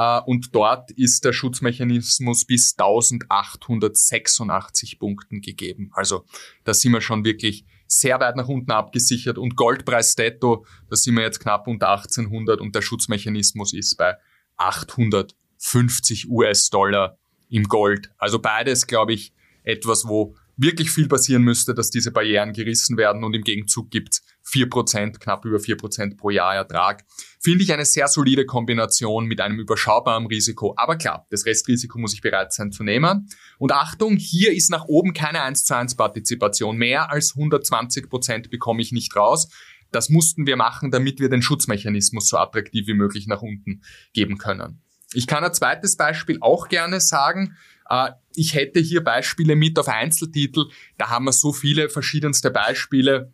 Uh, 0.00 0.20
und 0.26 0.54
dort 0.54 0.92
ist 0.92 1.24
der 1.24 1.32
Schutzmechanismus 1.32 2.44
bis 2.44 2.76
1886 2.78 5.00
Punkten 5.00 5.40
gegeben. 5.40 5.90
Also 5.92 6.24
da 6.62 6.72
sind 6.72 6.92
wir 6.92 7.00
schon 7.00 7.24
wirklich 7.24 7.64
sehr 7.88 8.20
weit 8.20 8.36
nach 8.36 8.46
unten 8.46 8.70
abgesichert. 8.70 9.38
Und 9.38 9.56
Goldpreis 9.56 10.14
Detto, 10.14 10.64
da 10.88 10.94
sind 10.94 11.16
wir 11.16 11.24
jetzt 11.24 11.40
knapp 11.40 11.66
unter 11.66 11.88
1800 11.88 12.60
und 12.60 12.76
der 12.76 12.82
Schutzmechanismus 12.82 13.72
ist 13.72 13.96
bei 13.96 14.14
800 14.56 15.34
50 15.58 16.28
US-Dollar 16.28 17.18
im 17.48 17.64
Gold. 17.64 18.10
Also 18.18 18.38
beides, 18.38 18.86
glaube 18.86 19.12
ich, 19.12 19.32
etwas, 19.62 20.06
wo 20.06 20.34
wirklich 20.58 20.90
viel 20.90 21.06
passieren 21.08 21.42
müsste, 21.42 21.72
dass 21.72 21.90
diese 21.90 22.10
Barrieren 22.10 22.52
gerissen 22.52 22.96
werden 22.96 23.22
und 23.22 23.34
im 23.34 23.42
Gegenzug 23.42 23.90
gibt's 23.90 24.22
vier 24.42 24.68
Prozent, 24.68 25.20
knapp 25.20 25.44
über 25.44 25.60
vier 25.60 25.76
Prozent 25.76 26.16
pro 26.16 26.30
Jahr 26.30 26.54
Ertrag. 26.54 27.04
Finde 27.40 27.62
ich 27.62 27.72
eine 27.72 27.84
sehr 27.84 28.08
solide 28.08 28.44
Kombination 28.44 29.26
mit 29.26 29.40
einem 29.40 29.60
überschaubaren 29.60 30.26
Risiko. 30.26 30.74
Aber 30.76 30.96
klar, 30.96 31.26
das 31.30 31.46
Restrisiko 31.46 31.98
muss 31.98 32.14
ich 32.14 32.22
bereit 32.22 32.52
sein 32.52 32.72
zu 32.72 32.82
nehmen. 32.82 33.28
Und 33.58 33.72
Achtung, 33.72 34.16
hier 34.16 34.52
ist 34.52 34.70
nach 34.70 34.86
oben 34.86 35.12
keine 35.12 35.42
1 35.42 35.64
zu 35.64 35.76
1 35.76 35.96
Partizipation. 35.96 36.76
Mehr 36.76 37.12
als 37.12 37.34
120 37.36 38.08
Prozent 38.08 38.50
bekomme 38.50 38.82
ich 38.82 38.90
nicht 38.90 39.14
raus. 39.14 39.48
Das 39.92 40.08
mussten 40.08 40.46
wir 40.46 40.56
machen, 40.56 40.90
damit 40.90 41.20
wir 41.20 41.28
den 41.28 41.40
Schutzmechanismus 41.40 42.28
so 42.28 42.36
attraktiv 42.36 42.86
wie 42.88 42.94
möglich 42.94 43.26
nach 43.26 43.42
unten 43.42 43.82
geben 44.12 44.38
können. 44.38 44.82
Ich 45.12 45.26
kann 45.26 45.44
ein 45.44 45.54
zweites 45.54 45.96
Beispiel 45.96 46.38
auch 46.40 46.68
gerne 46.68 47.00
sagen. 47.00 47.56
Äh, 47.88 48.10
ich 48.34 48.54
hätte 48.54 48.80
hier 48.80 49.02
Beispiele 49.02 49.56
mit 49.56 49.78
auf 49.78 49.88
Einzeltitel. 49.88 50.66
Da 50.96 51.08
haben 51.10 51.24
wir 51.24 51.32
so 51.32 51.52
viele 51.52 51.88
verschiedenste 51.88 52.50
Beispiele. 52.50 53.32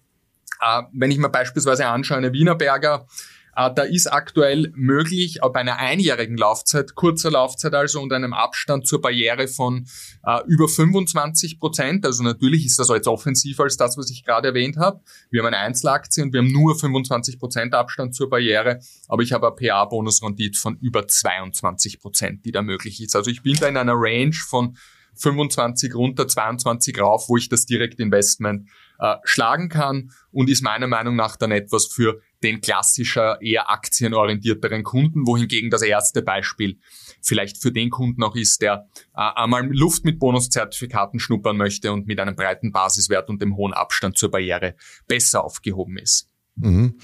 Äh, 0.61 0.83
wenn 0.93 1.11
ich 1.11 1.19
mir 1.19 1.29
beispielsweise 1.29 1.87
anschaue, 1.87 2.19
eine 2.19 2.33
Wienerberger, 2.33 3.07
da 3.55 3.83
ist 3.83 4.07
aktuell 4.13 4.73
möglich, 4.75 5.39
bei 5.41 5.61
einer 5.61 5.79
einjährigen 5.79 6.37
Laufzeit, 6.37 6.95
kurzer 6.95 7.31
Laufzeit 7.31 7.75
also 7.75 8.01
und 8.01 8.13
einem 8.13 8.33
Abstand 8.33 8.87
zur 8.87 9.01
Barriere 9.01 9.49
von 9.49 9.87
äh, 10.25 10.41
über 10.47 10.69
25 10.69 11.61
Prozent. 11.61 12.05
Also 12.05 12.23
natürlich 12.23 12.67
ist 12.67 12.79
das 12.79 12.89
jetzt 12.89 13.07
offensiver 13.07 13.65
als 13.65 13.77
das, 13.77 13.97
was 13.97 14.11
ich 14.11 14.25
gerade 14.25 14.49
erwähnt 14.49 14.77
habe. 14.77 15.01
Wir 15.31 15.41
haben 15.41 15.49
eine 15.49 15.59
Einzelaktie 15.59 16.23
und 16.23 16.33
wir 16.33 16.41
haben 16.41 16.53
nur 16.53 16.79
25 16.79 17.39
Prozent 17.39 17.75
Abstand 17.75 18.15
zur 18.15 18.29
Barriere, 18.29 18.81
aber 19.09 19.23
ich 19.23 19.33
habe 19.33 19.47
eine 19.47 19.57
PA-Bonusrendite 19.57 20.59
von 20.59 20.77
über 20.81 21.07
22 21.07 22.01
Prozent, 22.01 22.45
die 22.45 22.53
da 22.53 22.63
möglich 22.63 23.01
ist. 23.01 23.15
Also 23.15 23.31
ich 23.31 23.43
bin 23.43 23.55
da 23.55 23.69
in 23.69 23.77
einer 23.77 23.95
Range 23.95 24.35
von 24.49 24.77
25 25.17 25.95
runter, 25.95 26.27
22 26.27 27.01
rauf, 27.01 27.29
wo 27.29 27.37
ich 27.37 27.49
das 27.49 27.67
Direktinvestment 27.67 28.69
äh, 28.99 29.17
schlagen 29.25 29.69
kann 29.69 30.11
und 30.33 30.51
ist 30.51 30.63
meiner 30.63 30.87
Meinung 30.87 31.17
nach 31.17 31.37
dann 31.37 31.53
etwas 31.53 31.87
für 31.87 32.21
den 32.45 32.61
klassischer, 32.61 33.41
eher 33.41 33.71
aktienorientierteren 33.71 34.85
Kunden, 34.85 35.27
wohingegen 35.27 35.71
das 35.71 35.83
erste 35.83 36.23
Beispiel 36.23 36.79
vielleicht 37.23 37.61
für 37.61 37.73
den 37.73 37.91
Kunden 37.91 38.23
auch 38.23 38.37
ist, 38.37 38.63
der 38.63 38.87
äh, 39.17 39.21
einmal 39.35 39.67
Luft 39.73 40.05
mit 40.05 40.19
Bonuszertifikaten 40.19 41.19
schnuppern 41.19 41.57
möchte 41.57 41.93
und 41.93 42.07
mit 42.07 42.21
einem 42.21 42.37
breiten 42.37 42.71
Basiswert 42.71 43.29
und 43.31 43.43
dem 43.43 43.57
hohen 43.57 43.73
Abstand 43.73 44.19
zur 44.19 44.31
Barriere 44.31 44.77
besser 45.09 45.43
aufgehoben 45.43 45.97
ist. 45.97 46.29
Mhm. 46.57 46.99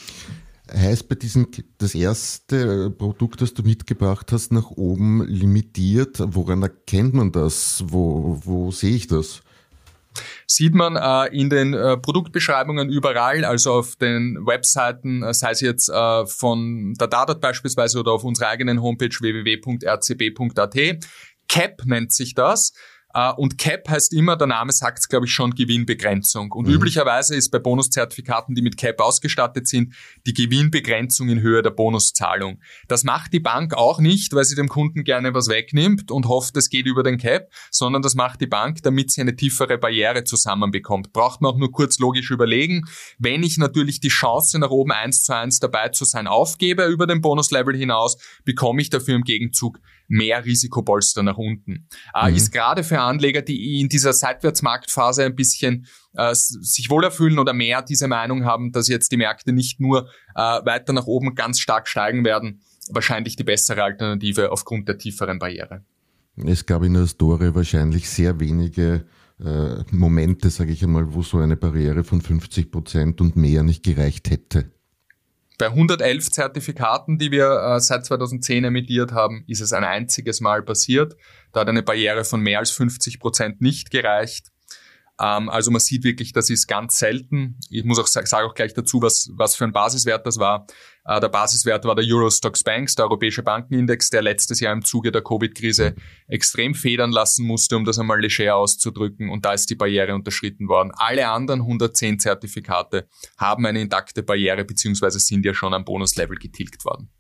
Heißt 0.73 1.09
bei 1.09 1.17
diesem, 1.17 1.49
das 1.79 1.97
erste 1.97 2.91
Produkt, 2.91 3.41
das 3.41 3.55
du 3.55 3.63
mitgebracht 3.63 4.31
hast, 4.31 4.53
nach 4.53 4.71
oben 4.71 5.27
limitiert. 5.27 6.19
Woran 6.21 6.63
erkennt 6.63 7.15
man 7.15 7.33
das? 7.33 7.83
Wo, 7.87 8.41
wo 8.45 8.71
sehe 8.71 8.95
ich 8.95 9.09
das? 9.09 9.43
Sieht 10.53 10.75
man 10.75 10.97
äh, 10.97 11.33
in 11.33 11.49
den 11.49 11.75
äh, 11.75 11.97
Produktbeschreibungen 11.97 12.89
überall, 12.91 13.45
also 13.45 13.73
auf 13.75 13.95
den 13.95 14.37
Webseiten, 14.45 15.23
äh, 15.23 15.33
sei 15.33 15.53
es 15.53 15.61
jetzt 15.61 15.89
äh, 15.89 16.27
von 16.27 16.93
der 16.95 17.07
Dadat 17.07 17.41
beispielsweise 17.41 18.01
oder 18.01 18.11
auf 18.11 18.25
unserer 18.25 18.49
eigenen 18.49 18.83
Homepage 18.83 19.15
www.rcb.at. 19.21 20.75
CAP 21.49 21.83
nennt 21.85 22.13
sich 22.13 22.35
das. 22.35 22.73
Uh, 23.13 23.33
und 23.37 23.59
CAP 23.59 23.89
heißt 23.89 24.13
immer, 24.13 24.37
der 24.37 24.47
Name 24.47 24.71
sagt 24.71 25.01
es, 25.01 25.09
glaube 25.09 25.27
ich, 25.27 25.33
schon 25.33 25.51
Gewinnbegrenzung. 25.53 26.53
Und 26.53 26.69
mhm. 26.69 26.75
üblicherweise 26.75 27.35
ist 27.35 27.51
bei 27.51 27.59
Bonuszertifikaten, 27.59 28.55
die 28.55 28.63
mit 28.63 28.77
CAP 28.77 29.01
ausgestattet 29.01 29.67
sind, 29.67 29.95
die 30.27 30.33
Gewinnbegrenzung 30.33 31.29
in 31.29 31.41
Höhe 31.41 31.63
der 31.63 31.71
Bonuszahlung. 31.71 32.61
Das 32.87 33.03
macht 33.03 33.33
die 33.33 33.41
Bank 33.41 33.75
auch 33.75 33.99
nicht, 33.99 34.33
weil 34.33 34.45
sie 34.45 34.55
dem 34.55 34.69
Kunden 34.69 35.03
gerne 35.03 35.35
was 35.35 35.49
wegnimmt 35.49 36.13
und 36.13 36.29
hofft, 36.29 36.57
es 36.57 36.69
geht 36.69 36.87
über 36.87 37.03
den 37.03 37.19
CAP, 37.19 37.51
sondern 37.73 38.03
das 38.03 38.15
macht 38.15 38.41
die 38.41 38.47
Bank, 38.47 38.83
damit 38.83 39.11
sie 39.11 39.23
eine 39.23 39.35
tiefere 39.35 39.77
Barriere 39.77 40.23
zusammenbekommt. 40.23 41.13
Braucht 41.13 41.41
man 41.41 41.53
auch 41.53 41.59
nur 41.59 41.73
kurz 41.73 41.99
logisch 41.99 42.31
überlegen. 42.31 42.85
Wenn 43.19 43.43
ich 43.43 43.59
natürlich 43.59 43.99
die 43.99 44.09
Chance 44.09 44.61
nach 44.61 44.71
oben 44.71 44.93
eins 44.93 45.25
zu 45.25 45.35
eins 45.35 45.59
dabei 45.59 45.89
zu 45.89 46.05
sein 46.05 46.29
aufgebe 46.29 46.85
über 46.85 47.09
den 47.09 47.21
Bonuslevel 47.21 47.77
hinaus, 47.77 48.19
bekomme 48.45 48.83
ich 48.83 48.91
dafür 48.91 49.17
im 49.17 49.23
Gegenzug 49.23 49.81
mehr 50.11 50.45
Risikopolster 50.45 51.23
nach 51.23 51.39
unten. 51.39 51.87
Äh, 52.15 52.31
mhm. 52.31 52.37
Ist 52.37 52.53
gerade 52.53 52.85
für 52.85 53.01
Anleger, 53.01 53.43
die 53.43 53.81
in 53.81 53.89
dieser 53.89 54.13
Seitwärtsmarktphase 54.13 55.25
ein 55.25 55.37
bisschen 55.37 55.87
äh, 56.15 56.35
sich 56.35 56.91
wohler 56.91 57.11
fühlen 57.11 57.39
oder 57.39 57.53
mehr 57.53 57.81
diese 57.81 58.09
Meinung 58.09 58.45
haben, 58.45 58.73
dass 58.73 58.89
jetzt 58.89 59.13
die 59.13 59.17
Märkte 59.17 59.53
nicht 59.53 59.81
nur 59.81 60.09
äh, 60.35 60.41
weiter 60.41 60.93
nach 60.93 61.07
oben 61.07 61.35
ganz 61.35 61.61
stark 61.61 61.87
steigen 61.87 62.25
werden, 62.25 62.61
wahrscheinlich 62.91 63.37
die 63.37 63.45
bessere 63.45 63.85
Alternative 63.85 64.51
aufgrund 64.51 64.89
der 64.89 64.99
tieferen 64.99 65.39
Barriere. 65.39 65.85
Es 66.37 66.67
gab 66.67 66.83
in 66.83 66.95
der 66.95 67.07
Story 67.07 67.55
wahrscheinlich 67.55 68.09
sehr 68.11 68.41
wenige 68.41 69.05
äh, 69.39 69.85
Momente, 69.93 70.51
sage 70.51 70.73
ich 70.73 70.83
einmal, 70.83 71.15
wo 71.15 71.23
so 71.23 71.39
eine 71.39 71.57
Barriere 71.57 72.03
von 72.03 72.21
50 72.21 72.73
Prozent 72.73 73.21
und 73.21 73.37
mehr 73.37 73.63
nicht 73.63 73.85
gereicht 73.85 74.31
hätte. 74.31 74.73
Bei 75.61 75.67
111 75.67 76.31
Zertifikaten, 76.31 77.19
die 77.19 77.31
wir 77.31 77.51
äh, 77.51 77.81
seit 77.81 78.07
2010 78.07 78.65
emittiert 78.65 79.13
haben, 79.13 79.45
ist 79.47 79.61
es 79.61 79.75
ein 79.75 79.85
einziges 79.85 80.41
Mal 80.41 80.63
passiert. 80.63 81.17
Da 81.53 81.61
hat 81.61 81.69
eine 81.69 81.83
Barriere 81.83 82.25
von 82.25 82.41
mehr 82.41 82.61
als 82.61 82.71
50 82.71 83.21
Prozent 83.21 83.61
nicht 83.61 83.91
gereicht. 83.91 84.47
Ähm, 85.21 85.49
also 85.51 85.71
man 85.71 85.81
sieht 85.81 86.03
wirklich, 86.03 86.33
das 86.33 86.49
ist 86.51 86.67
ganz 86.67 86.99
selten. 86.99 87.59
Ich 87.69 87.85
muss 87.85 87.99
auch 87.99 88.07
sage 88.07 88.47
auch 88.47 88.55
gleich 88.55 88.73
dazu, 88.73 89.03
was, 89.03 89.31
was 89.35 89.55
für 89.55 89.65
ein 89.65 89.73
Basiswert 89.73 90.27
das 90.27 90.39
war. 90.39 90.67
Äh, 91.05 91.21
der 91.21 91.29
Basiswert 91.29 91.85
war 91.85 91.95
der 91.95 92.05
Eurostox 92.09 92.65
Banks, 92.65 92.95
der 92.95 93.05
europäische 93.05 93.43
Bankenindex, 93.43 94.09
der 94.11 94.23
letztes 94.23 94.61
Jahr 94.61 94.73
im 94.73 94.85
Zuge 94.85 95.13
der 95.13 95.23
Covid-Krise 95.23 95.95
extrem 96.29 96.75
federn 96.75 97.13
lassen 97.13 97.47
musste, 97.47 97.77
um 97.77 97.85
das 97.85 97.99
einmal 97.99 98.21
leger 98.21 98.57
auszudrücken. 98.57 99.29
Und 99.29 99.45
da 99.45 99.53
ist 99.53 99.69
die 99.69 99.75
Barriere 99.75 100.15
unterschritten 100.15 100.69
worden. 100.69 100.91
Alle 100.97 101.29
anderen 101.29 101.61
110 101.61 102.19
Zertifikate 102.19 103.07
haben 103.37 103.67
eine 103.67 103.81
intakte 103.81 104.23
Barriere 104.23 104.65
beziehungsweise 104.65 105.21
sind 105.21 105.45
ja 105.45 105.53
schon 105.53 105.75
am 105.75 105.85
Bonuslevel 105.85 106.39
getilgt 106.39 106.85
worden. 106.85 107.11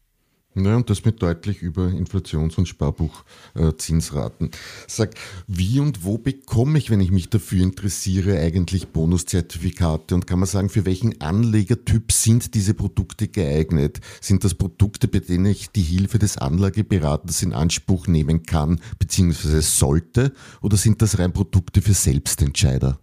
Ja, 0.56 0.74
und 0.74 0.90
das 0.90 1.04
mit 1.04 1.22
deutlich 1.22 1.62
über 1.62 1.86
Inflations- 1.86 2.58
und 2.58 2.66
Sparbuchzinsraten. 2.66 4.48
Äh, 4.48 4.56
Sag, 4.88 5.14
wie 5.46 5.78
und 5.78 6.02
wo 6.02 6.18
bekomme 6.18 6.76
ich, 6.76 6.90
wenn 6.90 7.00
ich 7.00 7.12
mich 7.12 7.30
dafür 7.30 7.62
interessiere, 7.62 8.36
eigentlich 8.40 8.88
Bonuszertifikate? 8.88 10.16
Und 10.16 10.26
kann 10.26 10.40
man 10.40 10.48
sagen, 10.48 10.68
für 10.68 10.84
welchen 10.84 11.20
Anlegertyp 11.20 12.10
sind 12.10 12.54
diese 12.54 12.74
Produkte 12.74 13.28
geeignet? 13.28 14.00
Sind 14.20 14.42
das 14.42 14.54
Produkte, 14.54 15.06
bei 15.06 15.20
denen 15.20 15.46
ich 15.46 15.70
die 15.70 15.82
Hilfe 15.82 16.18
des 16.18 16.36
Anlageberaters 16.36 17.42
in 17.42 17.52
Anspruch 17.52 18.08
nehmen 18.08 18.42
kann, 18.42 18.80
beziehungsweise 18.98 19.62
sollte? 19.62 20.32
Oder 20.62 20.76
sind 20.76 21.00
das 21.00 21.20
rein 21.20 21.32
Produkte 21.32 21.80
für 21.80 21.94
Selbstentscheider? 21.94 22.98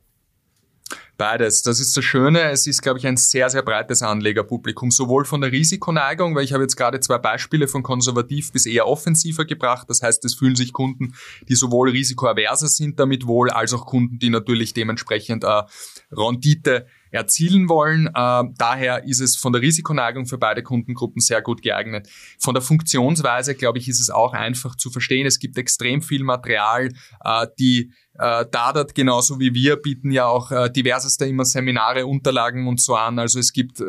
Beides. 1.17 1.63
Das 1.63 1.79
ist 1.79 1.97
das 1.97 2.03
Schöne. 2.03 2.51
Es 2.51 2.67
ist, 2.67 2.81
glaube 2.81 2.99
ich, 2.99 3.07
ein 3.07 3.17
sehr, 3.17 3.49
sehr 3.49 3.63
breites 3.63 4.01
Anlegerpublikum. 4.03 4.91
Sowohl 4.91 5.25
von 5.25 5.41
der 5.41 5.51
Risikoneigung, 5.51 6.35
weil 6.35 6.43
ich 6.43 6.53
habe 6.53 6.63
jetzt 6.63 6.75
gerade 6.75 6.99
zwei 6.99 7.17
Beispiele 7.17 7.67
von 7.67 7.83
konservativ 7.83 8.51
bis 8.51 8.65
eher 8.65 8.87
offensiver 8.87 9.45
gebracht. 9.45 9.89
Das 9.89 10.01
heißt, 10.01 10.23
es 10.25 10.35
fühlen 10.35 10.55
sich 10.55 10.73
Kunden, 10.73 11.15
die 11.49 11.55
sowohl 11.55 11.89
risikoaverser 11.89 12.67
sind 12.67 12.99
damit 12.99 13.25
wohl, 13.25 13.49
als 13.49 13.73
auch 13.73 13.85
Kunden, 13.85 14.19
die 14.19 14.29
natürlich 14.29 14.73
dementsprechend 14.73 15.43
äh, 15.43 15.63
Rendite 16.11 16.85
erzielen 17.17 17.67
wollen. 17.69 18.07
Äh, 18.07 18.43
daher 18.57 19.03
ist 19.03 19.19
es 19.19 19.35
von 19.35 19.53
der 19.53 19.61
Risikoneigung 19.61 20.25
für 20.25 20.37
beide 20.37 20.63
Kundengruppen 20.63 21.21
sehr 21.21 21.41
gut 21.41 21.61
geeignet. 21.61 22.07
Von 22.39 22.53
der 22.53 22.61
Funktionsweise, 22.61 23.55
glaube 23.55 23.79
ich, 23.79 23.87
ist 23.87 23.99
es 23.99 24.09
auch 24.09 24.33
einfach 24.33 24.75
zu 24.75 24.89
verstehen. 24.89 25.25
Es 25.25 25.39
gibt 25.39 25.57
extrem 25.57 26.01
viel 26.01 26.23
Material, 26.23 26.89
äh, 27.23 27.47
die 27.59 27.91
äh, 28.19 28.45
Dadat 28.49 28.95
genauso 28.95 29.39
wie 29.39 29.53
wir 29.53 29.75
bieten 29.77 30.11
ja 30.11 30.25
auch 30.25 30.51
äh, 30.51 30.69
diverseste 30.69 31.25
immer 31.25 31.45
Seminare, 31.45 32.05
Unterlagen 32.05 32.67
und 32.67 32.81
so 32.81 32.95
an. 32.95 33.19
Also 33.19 33.39
es 33.39 33.51
gibt 33.53 33.83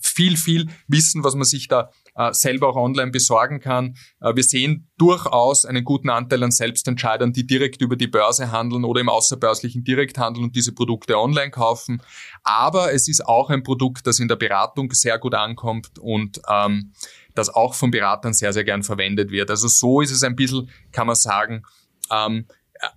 viel, 0.00 0.36
viel 0.36 0.68
Wissen, 0.86 1.24
was 1.24 1.34
man 1.34 1.44
sich 1.44 1.68
da 1.68 1.90
selber 2.32 2.68
auch 2.68 2.76
online 2.76 3.10
besorgen 3.10 3.60
kann. 3.60 3.96
Äh, 4.20 4.34
wir 4.36 4.42
sehen 4.42 4.90
durchaus 4.98 5.64
einen 5.64 5.84
guten 5.84 6.10
Anteil 6.10 6.42
an 6.42 6.50
Selbstentscheidern, 6.50 7.32
die 7.32 7.46
direkt 7.46 7.82
über 7.82 7.96
die 7.96 8.06
Börse 8.06 8.52
handeln 8.52 8.84
oder 8.84 9.00
im 9.00 9.08
außerbörslichen 9.08 9.84
Direkthandel 9.84 10.42
und 10.42 10.54
diese 10.56 10.72
Produkte 10.72 11.18
online 11.18 11.50
kaufen. 11.50 12.02
Aber 12.42 12.92
es 12.92 13.08
ist 13.08 13.26
auch 13.26 13.50
ein 13.50 13.62
Produkt, 13.62 14.06
das 14.06 14.20
in 14.20 14.28
der 14.28 14.36
Beratung 14.36 14.92
sehr 14.92 15.18
gut 15.18 15.34
ankommt 15.34 15.98
und 15.98 16.40
ähm, 16.48 16.92
das 17.34 17.48
auch 17.48 17.74
von 17.74 17.90
Beratern 17.90 18.32
sehr, 18.32 18.52
sehr 18.52 18.64
gern 18.64 18.82
verwendet 18.82 19.30
wird. 19.30 19.50
Also 19.50 19.68
so 19.68 20.00
ist 20.00 20.12
es 20.12 20.22
ein 20.22 20.36
bisschen, 20.36 20.70
kann 20.92 21.06
man 21.06 21.16
sagen, 21.16 21.64
ähm, 22.12 22.46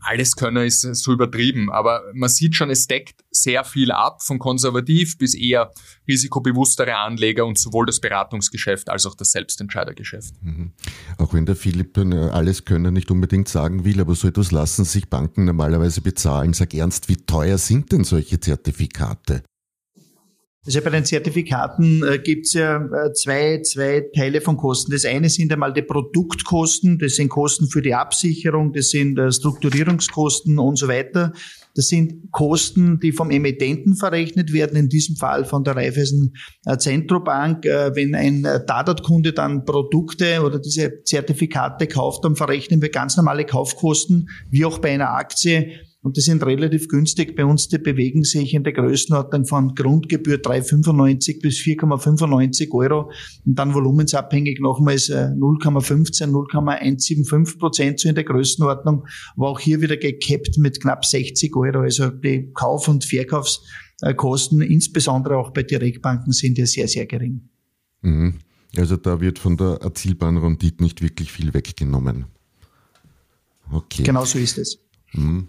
alles 0.01 0.35
können 0.35 0.65
ist 0.65 0.81
so 0.81 1.13
übertrieben, 1.13 1.71
aber 1.71 2.03
man 2.13 2.29
sieht 2.29 2.55
schon, 2.55 2.69
es 2.69 2.87
deckt 2.87 3.23
sehr 3.31 3.63
viel 3.63 3.91
ab, 3.91 4.21
von 4.23 4.39
konservativ 4.39 5.17
bis 5.17 5.33
eher 5.33 5.71
risikobewusstere 6.07 6.95
Anleger 6.95 7.45
und 7.45 7.57
sowohl 7.57 7.85
das 7.85 7.99
Beratungsgeschäft 7.99 8.89
als 8.89 9.05
auch 9.05 9.15
das 9.15 9.31
Selbstentscheidergeschäft. 9.31 10.33
Mhm. 10.41 10.71
Auch 11.17 11.33
wenn 11.33 11.45
der 11.45 11.55
Philipp 11.55 11.97
äh, 11.97 12.29
alles 12.29 12.65
können 12.65 12.93
nicht 12.93 13.11
unbedingt 13.11 13.47
sagen 13.47 13.85
will, 13.85 13.99
aber 14.01 14.15
so 14.15 14.27
etwas 14.27 14.51
lassen 14.51 14.85
sich 14.85 15.09
Banken 15.09 15.45
normalerweise 15.45 16.01
bezahlen. 16.01 16.53
Sag 16.53 16.73
ernst, 16.73 17.09
wie 17.09 17.17
teuer 17.17 17.57
sind 17.57 17.91
denn 17.91 18.03
solche 18.03 18.39
Zertifikate? 18.39 19.43
Also 20.67 20.81
bei 20.81 20.89
den 20.89 21.05
Zertifikaten 21.05 22.03
äh, 22.03 22.19
gibt 22.19 22.47
es 22.47 22.53
ja 22.53 22.75
äh, 22.75 23.13
zwei, 23.13 23.61
zwei 23.61 24.03
Teile 24.13 24.41
von 24.41 24.57
Kosten. 24.57 24.91
Das 24.91 25.05
eine 25.05 25.29
sind 25.29 25.53
einmal 25.53 25.71
die 25.71 25.81
Produktkosten, 25.81 26.99
das 26.99 27.15
sind 27.15 27.29
Kosten 27.29 27.69
für 27.69 27.81
die 27.81 27.93
Absicherung, 27.93 28.73
das 28.73 28.89
sind 28.89 29.17
äh, 29.17 29.31
Strukturierungskosten 29.31 30.59
und 30.59 30.77
so 30.77 30.89
weiter. 30.89 31.31
Das 31.73 31.87
sind 31.87 32.31
Kosten, 32.31 32.99
die 32.99 33.13
vom 33.13 33.31
Emittenten 33.31 33.95
verrechnet 33.95 34.51
werden, 34.51 34.75
in 34.77 34.89
diesem 34.89 35.15
Fall 35.15 35.45
von 35.45 35.63
der 35.63 35.77
Raiffeisen 35.77 36.35
äh, 36.65 36.77
Zentrobank. 36.77 37.65
Äh, 37.65 37.95
wenn 37.95 38.13
ein 38.13 38.43
äh, 38.43 38.65
Dadat-Kunde 38.65 39.31
dann 39.31 39.63
Produkte 39.63 40.41
oder 40.41 40.59
diese 40.59 41.01
Zertifikate 41.03 41.87
kauft, 41.87 42.25
dann 42.25 42.35
verrechnen 42.35 42.81
wir 42.81 42.89
ganz 42.89 43.15
normale 43.15 43.45
Kaufkosten, 43.45 44.27
wie 44.49 44.65
auch 44.65 44.79
bei 44.79 44.91
einer 44.91 45.11
Aktie 45.11 45.86
und 46.07 46.15
die 46.15 46.21
sind 46.21 46.41
relativ 46.45 46.87
günstig. 46.87 47.35
Bei 47.35 47.43
uns, 47.43 47.67
die 47.67 47.79
bewegen 47.79 48.23
sich 48.23 48.53
in 48.53 48.63
der 48.63 48.71
Größenordnung 48.71 49.45
von 49.45 49.75
Grundgebühr 49.75 50.37
3,95 50.37 51.41
bis 51.41 51.57
4,95 51.57 52.71
Euro 52.71 53.11
und 53.45 53.59
dann 53.59 53.73
volumensabhängig 53.73 54.61
nochmals 54.61 55.09
0,15, 55.09 56.23
äh, 56.23 56.27
0,175 56.27 57.59
Prozent 57.59 57.99
so 57.99 58.07
in 58.07 58.15
der 58.15 58.23
Größenordnung, 58.23 59.05
aber 59.35 59.49
auch 59.49 59.59
hier 59.59 59.81
wieder 59.81 59.97
gekappt 59.97 60.57
mit 60.57 60.79
knapp 60.79 61.03
60 61.03 61.53
Euro. 61.57 61.79
Also 61.79 62.07
die 62.07 62.53
Kauf- 62.53 62.87
und 62.87 63.03
Verkaufskosten, 63.03 64.61
insbesondere 64.61 65.35
auch 65.35 65.51
bei 65.51 65.63
Direktbanken, 65.63 66.31
sind 66.31 66.57
ja 66.57 66.65
sehr, 66.65 66.87
sehr 66.87 67.05
gering. 67.05 67.49
Mhm. 68.01 68.35
Also 68.77 68.95
da 68.95 69.19
wird 69.19 69.39
von 69.39 69.57
der 69.57 69.79
erzielbaren 69.81 70.37
Rendite 70.37 70.81
nicht 70.81 71.01
wirklich 71.01 71.33
viel 71.33 71.53
weggenommen. 71.53 72.27
Okay. 73.69 74.03
Genau 74.03 74.23
so 74.23 74.39
ist 74.39 74.57
es. 74.57 74.79
Mhm. 75.11 75.47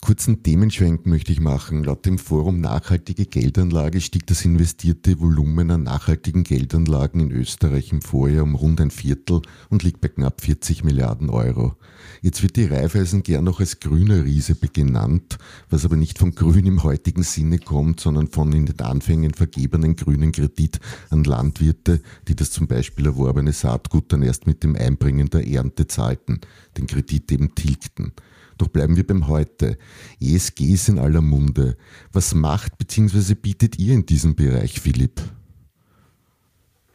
Kurzen 0.00 0.44
Themenschwenk 0.44 1.06
möchte 1.06 1.32
ich 1.32 1.40
machen. 1.40 1.82
Laut 1.82 2.06
dem 2.06 2.18
Forum 2.18 2.60
Nachhaltige 2.60 3.26
Geldanlage 3.26 4.00
stieg 4.00 4.26
das 4.28 4.44
investierte 4.44 5.18
Volumen 5.18 5.72
an 5.72 5.82
nachhaltigen 5.82 6.44
Geldanlagen 6.44 7.20
in 7.20 7.32
Österreich 7.32 7.90
im 7.90 8.00
Vorjahr 8.00 8.44
um 8.44 8.54
rund 8.54 8.80
ein 8.80 8.92
Viertel 8.92 9.42
und 9.70 9.82
liegt 9.82 10.00
bei 10.00 10.08
knapp 10.08 10.40
40 10.40 10.84
Milliarden 10.84 11.30
Euro. 11.30 11.74
Jetzt 12.22 12.42
wird 12.42 12.56
die 12.56 12.66
Raiffeisen 12.66 13.24
gern 13.24 13.44
noch 13.44 13.58
als 13.58 13.80
grüner 13.80 14.24
Riese 14.24 14.54
genannt, 14.54 15.36
was 15.68 15.84
aber 15.84 15.96
nicht 15.96 16.18
von 16.18 16.32
grün 16.34 16.66
im 16.66 16.84
heutigen 16.84 17.24
Sinne 17.24 17.58
kommt, 17.58 17.98
sondern 17.98 18.28
von 18.28 18.52
in 18.52 18.66
den 18.66 18.80
Anfängen 18.80 19.34
vergebenen 19.34 19.96
grünen 19.96 20.30
Kredit 20.30 20.78
an 21.10 21.24
Landwirte, 21.24 22.00
die 22.28 22.36
das 22.36 22.52
zum 22.52 22.68
Beispiel 22.68 23.06
erworbene 23.06 23.52
Saatgut 23.52 24.12
dann 24.12 24.22
erst 24.22 24.46
mit 24.46 24.62
dem 24.62 24.76
Einbringen 24.76 25.28
der 25.28 25.46
Ernte 25.46 25.88
zahlten, 25.88 26.40
den 26.76 26.86
Kredit 26.86 27.32
eben 27.32 27.54
tilgten. 27.56 28.12
Doch 28.58 28.68
bleiben 28.68 28.96
wir 28.96 29.06
beim 29.06 29.28
Heute. 29.28 29.78
ESG 30.20 30.72
ist 30.72 30.88
in 30.88 30.98
aller 30.98 31.20
Munde. 31.20 31.76
Was 32.12 32.34
macht 32.34 32.76
bzw. 32.78 33.34
bietet 33.34 33.78
ihr 33.78 33.94
in 33.94 34.04
diesem 34.04 34.34
Bereich, 34.34 34.80
Philipp? 34.80 35.22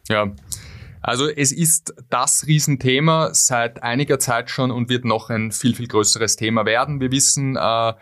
Ja, 0.08 0.34
also 1.00 1.28
es 1.28 1.52
ist 1.52 1.94
das 2.08 2.46
Riesenthema 2.46 3.34
seit 3.34 3.82
einiger 3.82 4.18
Zeit 4.18 4.50
schon 4.50 4.70
und 4.70 4.88
wird 4.88 5.04
noch 5.04 5.28
ein 5.28 5.52
viel, 5.52 5.74
viel 5.74 5.86
größeres 5.88 6.36
Thema 6.36 6.64
werden. 6.64 7.00
Wir 7.00 7.10
wissen, 7.10 7.56
äh, 7.56 7.92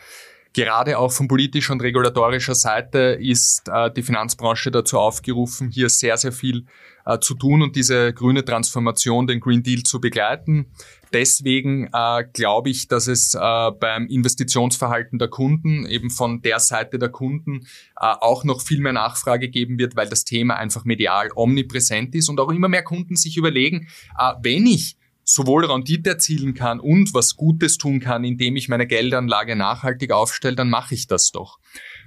gerade 0.53 0.99
auch 0.99 1.13
von 1.13 1.29
politischer 1.29 1.73
und 1.73 1.83
regulatorischer 1.83 2.55
Seite 2.55 3.19
ist 3.21 3.69
äh, 3.69 3.91
die 3.91 4.03
Finanzbranche 4.03 4.71
dazu 4.71 4.99
aufgerufen, 4.99 5.71
hier 5.71 5.89
sehr, 5.89 6.17
sehr 6.17 6.33
viel 6.33 6.67
äh, 7.05 7.19
zu 7.19 7.35
tun 7.35 7.63
und 7.63 7.77
diese 7.77 8.13
grüne 8.13 8.45
Transformation, 8.45 9.27
den 9.27 9.41
Green 9.41 9.63
Deal 9.63 9.83
zu 9.83 10.01
begleiten. 10.01 10.67
Deswegen 11.13 11.89
äh, 11.93 12.25
glaube 12.33 12.71
ich, 12.71 12.89
dass 12.89 13.07
es 13.07 13.35
äh, 13.35 13.71
beim 13.79 14.07
Investitionsverhalten 14.07 15.19
der 15.19 15.29
Kunden, 15.29 15.87
eben 15.87 16.11
von 16.11 16.41
der 16.41 16.59
Seite 16.59 16.99
der 16.99 17.11
Kunden, 17.11 17.67
äh, 18.01 18.15
auch 18.21 18.45
noch 18.45 18.63
viel 18.63 18.81
mehr 18.81 18.93
Nachfrage 18.93 19.49
geben 19.49 19.79
wird, 19.79 19.97
weil 19.97 20.09
das 20.09 20.25
Thema 20.25 20.57
einfach 20.57 20.85
medial 20.85 21.31
omnipräsent 21.35 22.15
ist 22.15 22.29
und 22.29 22.41
auch 22.41 22.51
immer 22.51 22.69
mehr 22.69 22.85
Kunden 22.85 23.17
sich 23.17 23.37
überlegen, 23.37 23.89
äh, 24.19 24.33
wenn 24.43 24.67
ich 24.67 24.97
sowohl 25.25 25.65
Rendite 25.65 26.11
erzielen 26.11 26.55
kann 26.55 26.81
und 26.81 27.15
was 27.15 27.37
Gutes 27.37 27.79
tun 27.79 28.01
kann, 28.01 28.25
indem 28.25 28.57
ich 28.57 28.69
meine 28.69 28.87
Geldanlage 28.87 29.57
nachhaltig 29.57 30.13
aufstelle, 30.13 30.57
dann 30.57 30.71
mache 30.71 30.95
ich 30.95 31.07
das 31.07 31.31
doch. 31.31 31.59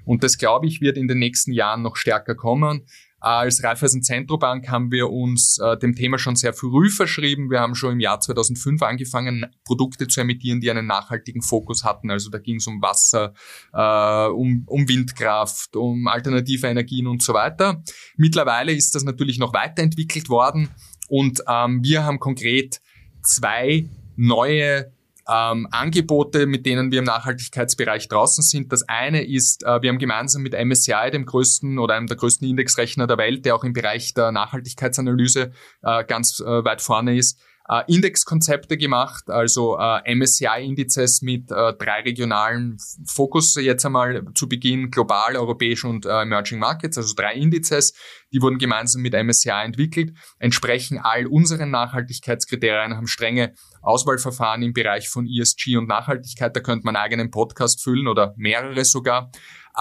Und 0.04 0.24
das, 0.24 0.38
glaube 0.38 0.68
ich, 0.68 0.82
wird 0.82 0.98
in 0.98 1.08
den 1.08 1.20
nächsten 1.20 1.52
Jahren 1.52 1.82
noch 1.82 1.96
stärker 1.96 2.36
kommen. 2.36 2.86
Als 3.26 3.64
Raiffeisen 3.64 4.04
Zentrobank 4.04 4.70
haben 4.70 4.92
wir 4.92 5.10
uns 5.10 5.58
äh, 5.58 5.78
dem 5.78 5.96
Thema 5.96 6.20
schon 6.20 6.36
sehr 6.36 6.54
früh 6.54 6.92
verschrieben. 6.92 7.50
Wir 7.50 7.60
haben 7.60 7.74
schon 7.74 7.94
im 7.94 8.00
Jahr 8.00 8.20
2005 8.20 8.84
angefangen, 8.84 9.48
Produkte 9.64 10.08
zu 10.08 10.22
emittieren, 10.22 10.62
die 10.62 10.70
einen 10.70 10.86
nachhaltigen 10.86 11.42
Fokus 11.42 11.84
hatten. 11.84 12.12
Also 12.12 12.30
da 12.30 12.38
ging 12.38 12.58
es 12.58 12.68
um 12.68 12.84
Wasser, 12.84 13.34
äh, 13.74 14.32
um, 14.32 14.64
um 14.68 14.88
Windkraft, 14.88 15.76
um 15.76 16.08
alternative 16.08 16.68
Energien 16.68 17.08
und 17.08 17.24
so 17.24 17.34
weiter. 17.34 17.82
Mittlerweile 18.16 18.74
ist 18.74 18.94
das 18.94 19.04
natürlich 19.04 19.40
noch 19.40 19.56
weiterentwickelt 19.56 20.30
worden 20.30 20.70
und 21.08 21.42
ähm, 21.48 21.84
wir 21.84 22.04
haben 22.04 22.20
konkret 22.20 22.80
zwei 23.26 23.90
neue 24.16 24.92
ähm, 25.28 25.68
Angebote, 25.72 26.46
mit 26.46 26.66
denen 26.66 26.92
wir 26.92 27.00
im 27.00 27.06
Nachhaltigkeitsbereich 27.06 28.08
draußen 28.08 28.44
sind. 28.44 28.72
Das 28.72 28.84
eine 28.88 29.26
ist, 29.26 29.64
äh, 29.64 29.82
wir 29.82 29.90
haben 29.90 29.98
gemeinsam 29.98 30.44
mit 30.44 30.54
MSCI, 30.54 31.10
dem 31.12 31.26
größten 31.26 31.80
oder 31.80 31.96
einem 31.96 32.08
der 32.08 32.18
größten 32.18 32.48
Indexrechner 32.48 33.08
der 33.08 33.18
Welt, 33.18 33.46
der 33.46 33.56
auch 33.56 33.64
im 33.64 33.74
Bereich 33.74 34.14
der 34.14 34.32
Nachhaltigkeitsanalyse 34.32 35.52
äh, 35.82 36.04
ganz 36.06 36.40
äh, 36.40 36.64
weit 36.64 36.82
vorne 36.82 37.18
ist, 37.18 37.42
äh, 37.68 37.84
Indexkonzepte 37.88 38.78
gemacht, 38.78 39.30
also 39.30 39.78
äh, 39.78 40.16
MSCI-Indizes 40.16 41.22
mit 41.22 41.52
äh, 41.52 41.74
drei 41.74 42.02
regionalen 42.02 42.78
Fokus 43.08 43.56
jetzt 43.56 43.86
einmal 43.86 44.24
zu 44.36 44.48
Beginn 44.48 44.92
global, 44.92 45.36
europäisch 45.36 45.84
und 45.84 46.06
äh, 46.06 46.22
Emerging 46.22 46.60
Markets, 46.60 46.98
also 46.98 47.14
drei 47.16 47.34
Indizes, 47.34 47.94
die 48.32 48.42
wurden 48.42 48.58
gemeinsam 48.58 49.02
mit 49.02 49.14
MSCI 49.14 49.64
entwickelt, 49.64 50.14
entsprechen 50.40 51.00
all 51.02 51.26
unseren 51.28 51.72
Nachhaltigkeitskriterien, 51.72 52.96
haben 52.96 53.08
strenge 53.08 53.54
Auswahlverfahren 53.82 54.62
im 54.64 54.74
Bereich 54.74 55.10
von 55.10 55.28
ESG 55.28 55.78
und 55.78 55.88
Nachhaltigkeit, 55.88 56.56
da 56.56 56.60
könnte 56.60 56.86
man 56.86 56.96
einen 56.96 57.06
eigenen 57.06 57.32
Podcast 57.32 57.84
füllen 57.84 58.08
oder 58.08 58.34
mehrere 58.38 58.86
sogar. 58.86 59.32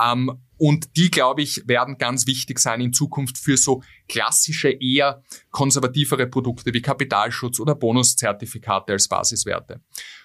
Ähm, 0.02 0.40
und 0.56 0.96
die, 0.96 1.10
glaube 1.10 1.42
ich, 1.42 1.62
werden 1.66 1.98
ganz 1.98 2.26
wichtig 2.26 2.58
sein 2.58 2.80
in 2.80 2.92
Zukunft 2.92 3.38
für 3.38 3.56
so 3.56 3.82
klassische, 4.08 4.70
eher 4.70 5.22
konservativere 5.50 6.26
Produkte 6.26 6.72
wie 6.72 6.80
Kapitalschutz 6.80 7.58
oder 7.58 7.74
Bonuszertifikate 7.74 8.92
als 8.92 9.08
Basiswerte. 9.08 9.80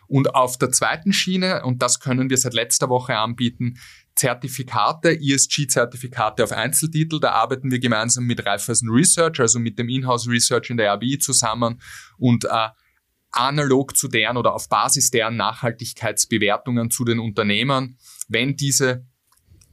Und 0.08 0.36
auf 0.36 0.58
der 0.58 0.72
zweiten 0.72 1.14
Schiene, 1.14 1.64
und 1.66 1.82
das 1.82 2.00
können 2.00 2.30
wir 2.30 2.38
seit 2.38 2.54
letzter 2.54 2.90
Woche 2.90 3.18
anbieten, 3.18 3.80
Zertifikate, 4.16 5.12
ESG-Zertifikate 5.20 6.44
auf 6.44 6.52
Einzeltitel. 6.52 7.20
Da 7.20 7.32
arbeiten 7.32 7.72
wir 7.72 7.80
gemeinsam 7.80 8.26
mit 8.26 8.46
Raiffeisen 8.46 8.90
Research, 8.90 9.40
also 9.40 9.60
mit 9.60 9.80
dem 9.80 9.88
Inhouse 9.88 10.28
Research 10.28 10.70
in 10.70 10.78
der 10.78 10.94
RBI 10.94 11.20
zusammen 11.20 11.82
und 12.18 12.46
äh, 12.46 12.68
analog 13.32 13.96
zu 13.96 14.08
deren 14.08 14.38
oder 14.38 14.54
auf 14.54 14.68
Basis 14.70 15.12
deren 15.12 15.38
Nachhaltigkeitsbewertungen 15.38 16.92
zu 16.92 17.06
den 17.06 17.20
Unternehmern, 17.20 17.98
wenn 18.28 18.56
diese 18.56 19.06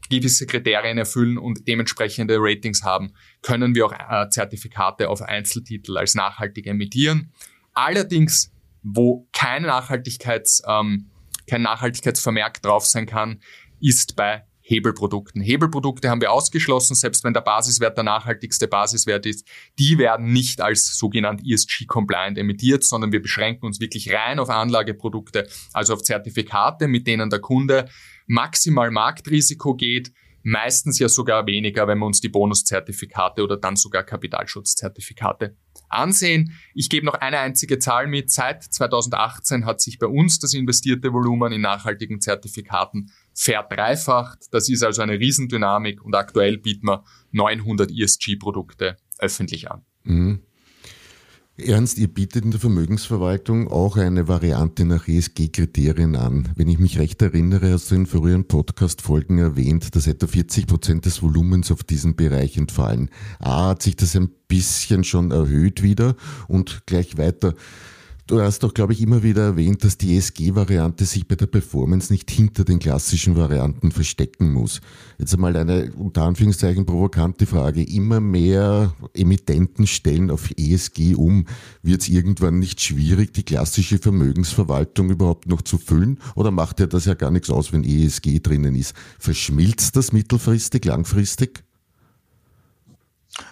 gewisse 0.09 0.47
Kriterien 0.47 0.99
erfüllen 0.99 1.39
und 1.39 1.67
dementsprechende 1.69 2.37
Ratings 2.39 2.83
haben, 2.83 3.13
können 3.43 3.75
wir 3.75 3.87
auch 3.87 3.93
äh, 3.93 4.29
Zertifikate 4.29 5.09
auf 5.09 5.23
Einzeltitel 5.23 5.97
als 5.97 6.15
nachhaltig 6.15 6.67
emittieren. 6.67 7.33
Allerdings, 7.75 8.53
wo 8.83 9.29
kein 9.33 9.63
Nachhaltigkeits, 9.63 10.63
ähm, 10.67 11.11
kein 11.49 11.63
Nachhaltigkeitsvermerk 11.63 12.63
drauf 12.63 12.87
sein 12.87 13.07
kann, 13.07 13.41
ist 13.81 14.17
bei 14.17 14.45
Hebelprodukten. 14.67 15.41
Hebelprodukte 15.43 16.11
haben 16.11 16.21
wir 16.21 16.33
ausgeschlossen, 16.33 16.97
selbst 16.97 17.23
wenn 17.23 17.33
der 17.33 17.41
Basiswert 17.41 17.97
der 17.97 18.03
nachhaltigste 18.03 18.67
Basiswert 18.67 19.25
ist. 19.25 19.47
Die 19.79 19.97
werden 19.97 20.33
nicht 20.33 20.61
als 20.61 20.99
sogenannt 20.99 21.41
ESG-compliant 21.47 22.37
emittiert, 22.37 22.83
sondern 22.83 23.13
wir 23.13 23.23
beschränken 23.23 23.67
uns 23.67 23.79
wirklich 23.79 24.13
rein 24.13 24.41
auf 24.41 24.51
Anlageprodukte, 24.51 25.47
also 25.73 25.95
auf 25.95 26.03
Zertifikate, 26.03 26.89
mit 26.89 27.07
denen 27.07 27.31
der 27.31 27.39
Kunde 27.39 27.89
maximal 28.27 28.91
Marktrisiko 28.91 29.75
geht, 29.75 30.13
meistens 30.43 31.01
ja 31.01 31.09
sogar 31.09 31.47
weniger, 31.47 31.89
wenn 31.89 31.99
wir 31.99 32.07
uns 32.07 32.21
die 32.21 32.29
Bonuszertifikate 32.29 33.43
oder 33.43 33.57
dann 33.57 33.75
sogar 33.75 34.05
Kapitalschutzzertifikate 34.05 35.57
ansehen. 35.89 36.53
Ich 36.73 36.89
gebe 36.89 37.05
noch 37.05 37.15
eine 37.15 37.41
einzige 37.41 37.81
Zahl 37.81 38.07
mit. 38.07 38.31
Seit 38.31 38.63
2018 38.63 39.67
hat 39.67 39.81
sich 39.81 39.99
bei 39.99 40.07
uns 40.07 40.39
das 40.39 40.55
investierte 40.55 41.13
Volumen 41.13 41.53
in 41.53 41.63
nachhaltigen 41.63 42.21
Zertifikaten 42.21 43.11
verdreifacht. 43.35 44.47
Das 44.53 44.69
ist 44.69 44.85
also 44.85 45.03
eine 45.03 45.19
Riesendynamik 45.19 46.01
und 46.05 46.15
aktuell 46.15 46.59
bieten 46.59 46.87
wir 46.87 47.03
900 47.33 47.91
ESG-Produkte 47.91 48.97
öffentlich 49.19 49.69
an. 49.69 49.85
Mhm. 50.05 50.43
Ernst, 51.59 51.97
ihr 51.97 52.09
bietet 52.09 52.45
in 52.45 52.51
der 52.51 52.61
Vermögensverwaltung 52.61 53.69
auch 53.69 53.97
eine 53.97 54.29
Variante 54.29 54.85
nach 54.85 55.09
ESG-Kriterien 55.09 56.15
an. 56.15 56.51
Wenn 56.55 56.69
ich 56.69 56.79
mich 56.79 56.99
recht 56.99 57.23
erinnere, 57.23 57.73
hast 57.73 57.91
du 57.91 57.95
in 57.95 58.05
früheren 58.05 58.47
Podcast-Folgen 58.47 59.39
erwähnt, 59.39 59.97
dass 59.97 60.07
etwa 60.07 60.27
40 60.27 60.67
Prozent 60.67 61.07
des 61.07 61.23
Volumens 61.23 61.73
auf 61.73 61.83
diesen 61.83 62.15
Bereich 62.15 62.59
entfallen. 62.59 63.09
A, 63.39 63.71
hat 63.71 63.83
sich 63.83 63.97
das 63.97 64.15
ein 64.15 64.29
bisschen 64.49 65.03
schon 65.03 65.31
erhöht 65.31 65.83
wieder 65.83 66.17
und 66.47 66.83
gleich 66.85 67.17
weiter. 67.17 67.55
Du 68.29 68.41
hast 68.41 68.65
doch, 68.65 68.75
glaube 68.75 68.93
ich, 68.93 69.01
immer 69.01 69.23
wieder 69.23 69.43
erwähnt, 69.43 69.85
dass 69.85 69.99
die 69.99 70.17
ESG-Variante 70.17 71.05
sich 71.05 71.29
bei 71.29 71.37
der 71.37 71.47
Performance 71.47 72.13
nicht 72.13 72.29
hinter 72.29 72.65
den 72.65 72.81
klassischen 72.81 73.37
Varianten 73.37 73.93
verstecken 73.93 74.53
muss. 74.53 74.81
Jetzt 75.17 75.33
einmal 75.33 75.57
eine 75.57 75.93
unter 75.93 76.23
Anführungszeichen 76.25 76.87
provokante 76.87 77.47
Frage. 77.47 77.85
Immer 77.85 78.19
mehr 78.19 78.93
Emittenten 79.15 79.87
stellen 79.87 80.33
auf 80.33 80.51
ESG 80.57 81.15
um. 81.15 81.45
Wird 81.85 82.03
es 82.03 82.09
irgendwann 82.09 82.59
nicht 82.59 82.81
schwierig, 82.81 83.33
die 83.33 83.45
klassische 83.45 83.99
Vermögensverwaltung 83.99 85.11
überhaupt 85.11 85.47
noch 85.47 85.63
zu 85.63 85.79
füllen? 85.79 86.19
Oder 86.35 86.51
macht 86.51 86.81
ja 86.81 86.89
das 86.89 87.05
ja 87.05 87.15
gar 87.15 87.31
nichts 87.31 87.49
aus, 87.49 87.73
wenn 87.73 87.85
ESG 87.85 88.41
drinnen 88.41 88.75
ist? 88.75 88.95
Verschmilzt 89.21 89.95
das 89.95 90.13
mittelfristig, 90.13 90.85
langfristig? 90.85 91.63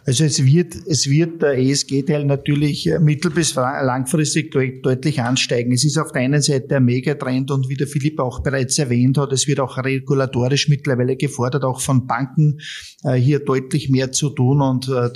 Also 0.07 0.25
es 0.25 0.45
wird, 0.45 0.75
es 0.87 1.09
wird 1.09 1.43
der 1.43 1.59
ESG-Teil 1.59 2.25
natürlich 2.25 2.87
äh, 2.87 2.99
mittel- 2.99 3.31
bis 3.31 3.55
langfristig 3.55 4.51
deutlich 4.53 5.21
ansteigen. 5.21 5.73
Es 5.73 5.85
ist 5.85 5.99
auf 5.99 6.13
der 6.13 6.23
einen 6.23 6.43
Seite 6.43 6.77
ein 6.77 6.85
Megatrend 6.85 7.51
und 7.51 7.69
wie 7.69 7.77
der 7.77 7.87
Philipp 7.87 8.19
auch 8.19 8.43
bereits 8.43 8.79
erwähnt 8.79 9.19
hat, 9.19 9.33
es 9.33 9.47
wird 9.47 9.61
auch 9.61 9.79
regulatorisch 9.79 10.69
mittlerweile 10.69 11.17
gefordert, 11.17 11.65
auch 11.65 11.81
von 11.81 12.07
Banken 12.07 12.61
äh, 13.03 13.15
hier 13.15 13.41
deutlich 13.41 13.89
mehr 13.91 14.13
zu 14.13 14.31
tun 14.31 14.61
und, 14.61 14.89
äh, 14.89 15.11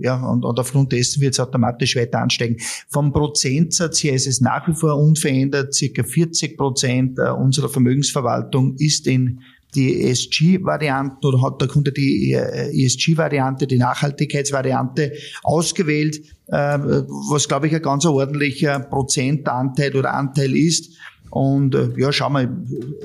ja, 0.00 0.20
und, 0.24 0.44
und 0.44 0.58
aufgrund 0.58 0.92
dessen 0.92 1.20
wird 1.20 1.34
es 1.34 1.40
automatisch 1.40 1.96
weiter 1.96 2.20
ansteigen. 2.20 2.56
Vom 2.88 3.12
Prozentsatz 3.12 4.02
her 4.02 4.14
ist 4.14 4.26
es 4.26 4.40
nach 4.40 4.66
wie 4.68 4.74
vor 4.74 4.96
unverändert. 4.96 5.74
Circa 5.74 6.02
40 6.02 6.56
Prozent 6.56 7.18
unserer 7.18 7.68
Vermögensverwaltung 7.68 8.76
ist 8.78 9.06
in 9.06 9.40
die 9.74 10.04
ESG-Varianten 10.04 11.26
oder 11.26 11.42
hat 11.42 11.60
der 11.60 11.68
Kunde 11.68 11.92
die 11.92 12.32
ESG-Variante, 12.32 13.66
die 13.66 13.78
Nachhaltigkeitsvariante 13.78 15.12
ausgewählt, 15.42 16.16
äh, 16.46 16.78
was 17.30 17.48
glaube 17.48 17.66
ich 17.66 17.74
ein 17.74 17.82
ganz 17.82 18.06
ordentlicher 18.06 18.80
Prozentanteil 18.80 19.94
oder 19.94 20.14
Anteil 20.14 20.56
ist. 20.56 20.96
Und 21.30 21.74
äh, 21.74 21.90
ja, 21.98 22.10
schau 22.10 22.30
mal, 22.30 22.48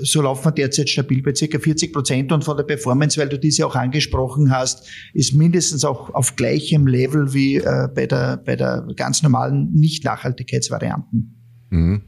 so 0.02 0.22
laufen 0.22 0.46
wir 0.46 0.52
derzeit 0.52 0.90
stabil 0.90 1.22
bei 1.22 1.36
circa 1.36 1.60
40 1.60 1.92
Prozent 1.92 2.32
und 2.32 2.46
von 2.46 2.56
der 2.56 2.64
Performance, 2.64 3.20
weil 3.20 3.28
du 3.28 3.38
diese 3.38 3.68
auch 3.68 3.76
angesprochen 3.76 4.50
hast, 4.50 4.88
ist 5.14 5.34
mindestens 5.34 5.84
auch 5.84 6.14
auf 6.14 6.38
gleichem 6.38 6.88
Level 6.88 7.34
wie 7.34 7.58
äh, 7.58 7.90
bei, 7.94 8.08
der, 8.08 8.38
bei 8.38 8.56
der 8.56 8.88
ganz 8.96 9.24
normalen 9.24 9.74
Nicht-Nachhaltigkeitsvarianten. 9.74 11.68
Mhm. 11.70 12.02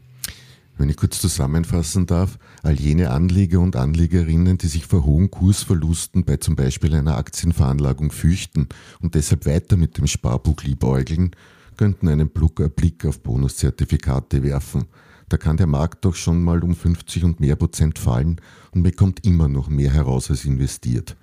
Wenn 0.77 0.89
ich 0.89 0.97
kurz 0.97 1.21
zusammenfassen 1.21 2.05
darf, 2.05 2.37
all 2.61 2.77
jene 2.77 3.11
Anleger 3.11 3.61
und 3.61 3.77
Anlegerinnen, 3.77 4.57
die 4.57 4.67
sich 4.67 4.85
vor 4.85 5.05
hohen 5.05 5.31
Kursverlusten 5.31 6.25
bei 6.25 6.37
zum 6.37 6.57
Beispiel 6.57 6.93
einer 6.93 7.17
Aktienveranlagung 7.17 8.11
fürchten 8.11 8.67
und 8.99 9.15
deshalb 9.15 9.45
weiter 9.45 9.77
mit 9.77 9.97
dem 9.97 10.07
Sparbuch 10.07 10.63
liebäugeln, 10.63 11.31
könnten 11.77 12.09
einen 12.09 12.29
Blick 12.29 13.05
auf 13.05 13.21
Bonuszertifikate 13.21 14.43
werfen. 14.43 14.85
Da 15.29 15.37
kann 15.37 15.57
der 15.57 15.67
Markt 15.67 16.03
doch 16.05 16.15
schon 16.15 16.43
mal 16.43 16.61
um 16.63 16.75
50 16.75 17.23
und 17.23 17.39
mehr 17.39 17.55
Prozent 17.55 17.97
fallen 17.97 18.41
und 18.71 18.83
bekommt 18.83 19.25
immer 19.25 19.47
noch 19.47 19.69
mehr 19.69 19.91
heraus 19.91 20.29
als 20.29 20.45
investiert. 20.45 21.15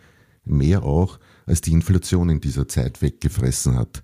Mehr 0.45 0.83
auch, 0.83 1.21
als 1.47 1.61
die 1.61 1.73
Inflation 1.73 2.29
in 2.31 2.41
dieser 2.41 2.67
Zeit 2.67 3.03
weggefressen 3.03 3.77
hat. 3.77 4.03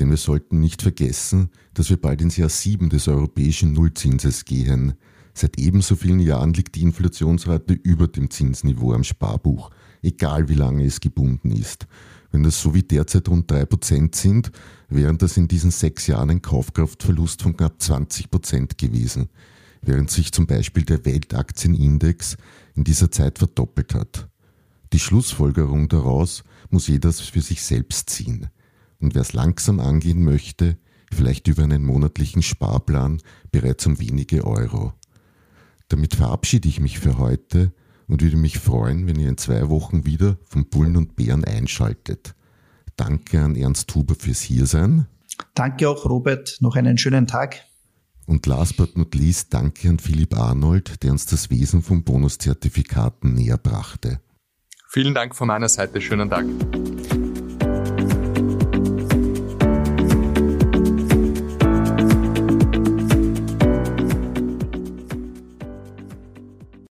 Denn 0.00 0.08
wir 0.08 0.16
sollten 0.16 0.60
nicht 0.60 0.80
vergessen, 0.80 1.50
dass 1.74 1.90
wir 1.90 1.98
bald 1.98 2.22
ins 2.22 2.38
Jahr 2.38 2.48
7 2.48 2.88
des 2.88 3.06
europäischen 3.06 3.74
Nullzinses 3.74 4.46
gehen. 4.46 4.94
Seit 5.34 5.58
ebenso 5.58 5.94
vielen 5.94 6.20
Jahren 6.20 6.54
liegt 6.54 6.74
die 6.74 6.82
Inflationsrate 6.82 7.74
über 7.74 8.08
dem 8.08 8.30
Zinsniveau 8.30 8.94
am 8.94 9.04
Sparbuch, 9.04 9.70
egal 10.02 10.48
wie 10.48 10.54
lange 10.54 10.86
es 10.86 11.00
gebunden 11.00 11.52
ist. 11.52 11.86
Wenn 12.32 12.42
das 12.42 12.62
so 12.62 12.74
wie 12.74 12.82
derzeit 12.82 13.28
rund 13.28 13.52
3% 13.52 14.16
sind, 14.16 14.50
wären 14.88 15.18
das 15.18 15.36
in 15.36 15.48
diesen 15.48 15.70
sechs 15.70 16.06
Jahren 16.06 16.30
ein 16.30 16.42
Kaufkraftverlust 16.42 17.42
von 17.42 17.56
knapp 17.56 17.76
20% 17.78 18.78
gewesen, 18.78 19.28
während 19.82 20.10
sich 20.10 20.32
zum 20.32 20.46
Beispiel 20.46 20.84
der 20.84 21.04
Weltaktienindex 21.04 22.38
in 22.74 22.84
dieser 22.84 23.10
Zeit 23.10 23.38
verdoppelt 23.38 23.94
hat. 23.94 24.28
Die 24.94 24.98
Schlussfolgerung 24.98 25.88
daraus 25.88 26.42
muss 26.70 26.88
jeder 26.88 27.12
für 27.12 27.42
sich 27.42 27.62
selbst 27.62 28.08
ziehen. 28.08 28.48
Und 29.00 29.14
wer 29.14 29.22
es 29.22 29.32
langsam 29.32 29.80
angehen 29.80 30.22
möchte, 30.24 30.76
vielleicht 31.12 31.48
über 31.48 31.64
einen 31.64 31.84
monatlichen 31.84 32.42
Sparplan 32.42 33.20
bereits 33.50 33.86
um 33.86 33.98
wenige 33.98 34.46
Euro. 34.46 34.92
Damit 35.88 36.14
verabschiede 36.14 36.68
ich 36.68 36.80
mich 36.80 36.98
für 36.98 37.18
heute 37.18 37.72
und 38.06 38.22
würde 38.22 38.36
mich 38.36 38.58
freuen, 38.58 39.06
wenn 39.06 39.18
ihr 39.18 39.28
in 39.28 39.38
zwei 39.38 39.68
Wochen 39.68 40.04
wieder 40.04 40.36
von 40.44 40.68
Bullen 40.68 40.96
und 40.96 41.16
Bären 41.16 41.44
einschaltet. 41.44 42.34
Danke 42.96 43.40
an 43.40 43.56
Ernst 43.56 43.94
Huber 43.94 44.14
fürs 44.14 44.40
Hiersein. 44.40 45.06
Danke 45.54 45.88
auch, 45.88 46.04
Robert. 46.04 46.58
Noch 46.60 46.76
einen 46.76 46.98
schönen 46.98 47.26
Tag. 47.26 47.64
Und 48.26 48.46
last 48.46 48.76
but 48.76 48.96
not 48.96 49.14
least, 49.14 49.52
danke 49.52 49.88
an 49.88 49.98
Philipp 49.98 50.36
Arnold, 50.36 51.02
der 51.02 51.10
uns 51.10 51.26
das 51.26 51.50
Wesen 51.50 51.82
von 51.82 52.04
Bonuszertifikaten 52.04 53.34
näher 53.34 53.58
brachte. 53.58 54.20
Vielen 54.88 55.14
Dank 55.14 55.34
von 55.34 55.48
meiner 55.48 55.68
Seite. 55.68 56.00
Schönen 56.00 56.30
Tag. 56.30 56.44